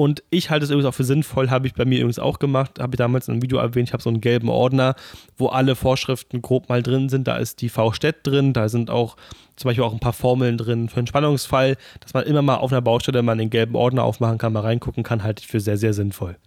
[0.00, 2.78] Und ich halte es übrigens auch für sinnvoll, habe ich bei mir übrigens auch gemacht,
[2.78, 4.94] habe ich damals in einem Video erwähnt, ich habe so einen gelben Ordner,
[5.36, 7.28] wo alle Vorschriften grob mal drin sind.
[7.28, 9.18] Da ist die V-Stett drin, da sind auch
[9.56, 12.72] zum Beispiel auch ein paar Formeln drin für einen Spannungsfall, dass man immer mal auf
[12.72, 15.76] einer Baustelle mal den gelben Ordner aufmachen kann, mal reingucken kann, halte ich für sehr,
[15.76, 16.38] sehr sinnvoll.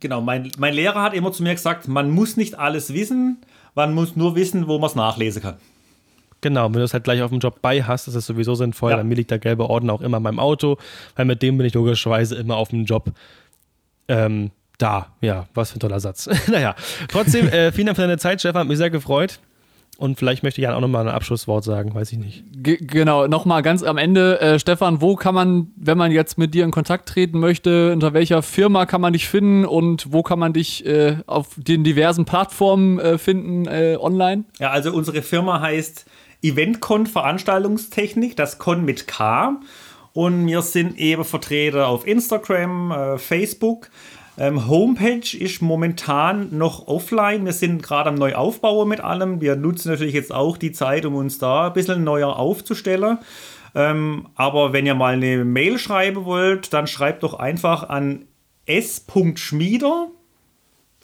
[0.00, 3.38] Genau, mein, mein Lehrer hat immer zu mir gesagt, man muss nicht alles wissen,
[3.76, 5.58] man muss nur wissen, wo man es nachlesen kann.
[6.40, 8.92] Genau, wenn du es halt gleich auf dem Job bei hast, ist das sowieso sinnvoll.
[8.92, 8.96] Ja.
[8.98, 10.78] Dann mir liegt der gelbe Orden auch immer in meinem Auto,
[11.16, 13.10] weil mit dem bin ich logischerweise immer auf dem Job
[14.08, 15.08] ähm, da.
[15.20, 16.28] Ja, was für ein toller Satz.
[16.48, 16.74] naja,
[17.08, 19.40] trotzdem, äh, vielen Dank für deine Zeit, Stefan, hat mich sehr gefreut.
[19.98, 22.44] Und vielleicht möchte Jan auch nochmal ein Abschlusswort sagen, weiß ich nicht.
[22.52, 24.40] G genau, nochmal ganz am Ende.
[24.40, 28.14] Äh, Stefan, wo kann man, wenn man jetzt mit dir in Kontakt treten möchte, unter
[28.14, 32.26] welcher Firma kann man dich finden und wo kann man dich äh, auf den diversen
[32.26, 34.44] Plattformen äh, finden äh, online?
[34.60, 36.06] Ja, also unsere Firma heißt
[36.42, 39.60] Eventcon Veranstaltungstechnik, das Con mit K.
[40.12, 43.90] Und wir sind eben Vertreter auf Instagram, äh, Facebook.
[44.38, 47.44] Ähm, Homepage ist momentan noch offline.
[47.44, 49.40] Wir sind gerade am Neuaufbauen mit allem.
[49.40, 53.18] Wir nutzen natürlich jetzt auch die Zeit, um uns da ein bisschen neuer aufzustellen.
[53.74, 58.26] Ähm, aber wenn ihr mal eine Mail schreiben wollt, dann schreibt doch einfach an
[58.66, 60.08] s.schmieder,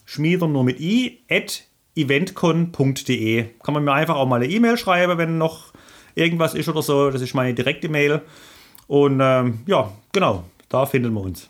[0.05, 1.63] Schmieder nur mit i, at
[1.95, 3.45] eventcon.de.
[3.63, 5.73] Kann man mir einfach auch mal eine E-Mail schreiben, wenn noch
[6.15, 7.11] irgendwas ist oder so.
[7.11, 8.21] Das ist meine direkte Mail.
[8.87, 11.49] Und ähm, ja, genau, da finden wir uns.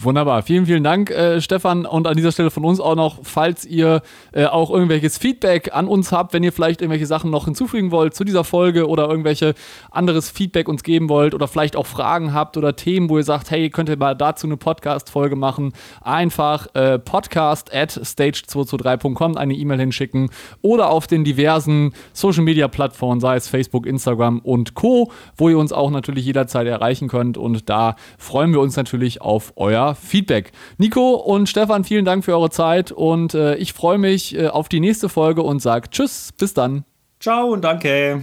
[0.00, 0.42] Wunderbar.
[0.42, 1.86] Vielen, vielen Dank, äh, Stefan.
[1.86, 4.02] Und an dieser Stelle von uns auch noch, falls ihr
[4.32, 8.14] äh, auch irgendwelches Feedback an uns habt, wenn ihr vielleicht irgendwelche Sachen noch hinzufügen wollt
[8.14, 9.54] zu dieser Folge oder irgendwelche
[9.90, 13.50] anderes Feedback uns geben wollt oder vielleicht auch Fragen habt oder Themen, wo ihr sagt,
[13.50, 19.78] hey, könnt ihr mal dazu eine Podcast-Folge machen, einfach äh, podcast at stage223.com eine E-Mail
[19.78, 20.30] hinschicken
[20.60, 25.90] oder auf den diversen Social-Media-Plattformen, sei es Facebook, Instagram und Co., wo ihr uns auch
[25.90, 27.38] natürlich jederzeit erreichen könnt.
[27.38, 30.52] Und da freuen wir uns natürlich auf euer ja, Feedback.
[30.78, 34.68] Nico und Stefan, vielen Dank für eure Zeit und äh, ich freue mich äh, auf
[34.68, 36.84] die nächste Folge und sage Tschüss, bis dann.
[37.20, 38.22] Ciao und danke.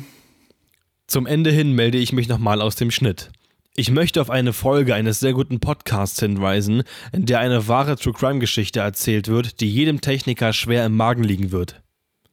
[1.08, 3.32] Zum Ende hin melde ich mich nochmal aus dem Schnitt.
[3.76, 6.84] Ich möchte auf eine Folge eines sehr guten Podcasts hinweisen,
[7.14, 11.24] in der eine wahre True Crime Geschichte erzählt wird, die jedem Techniker schwer im Magen
[11.24, 11.82] liegen wird.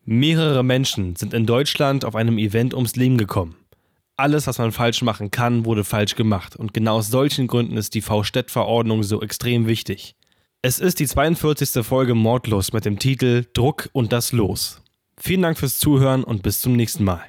[0.05, 3.55] Mehrere Menschen sind in Deutschland auf einem Event ums Leben gekommen.
[4.19, 7.95] Alles, was man falsch machen kann, wurde falsch gemacht und genau aus solchen Gründen ist
[7.95, 10.17] die V-Städt-Verordnung so extrem wichtig.
[10.61, 11.87] Es ist die 42.
[11.87, 14.83] Folge Mordlos mit dem Titel Druck und das Los.
[15.17, 17.23] Vielen Dank fürs Zuhören und bis zum nächsten Mal.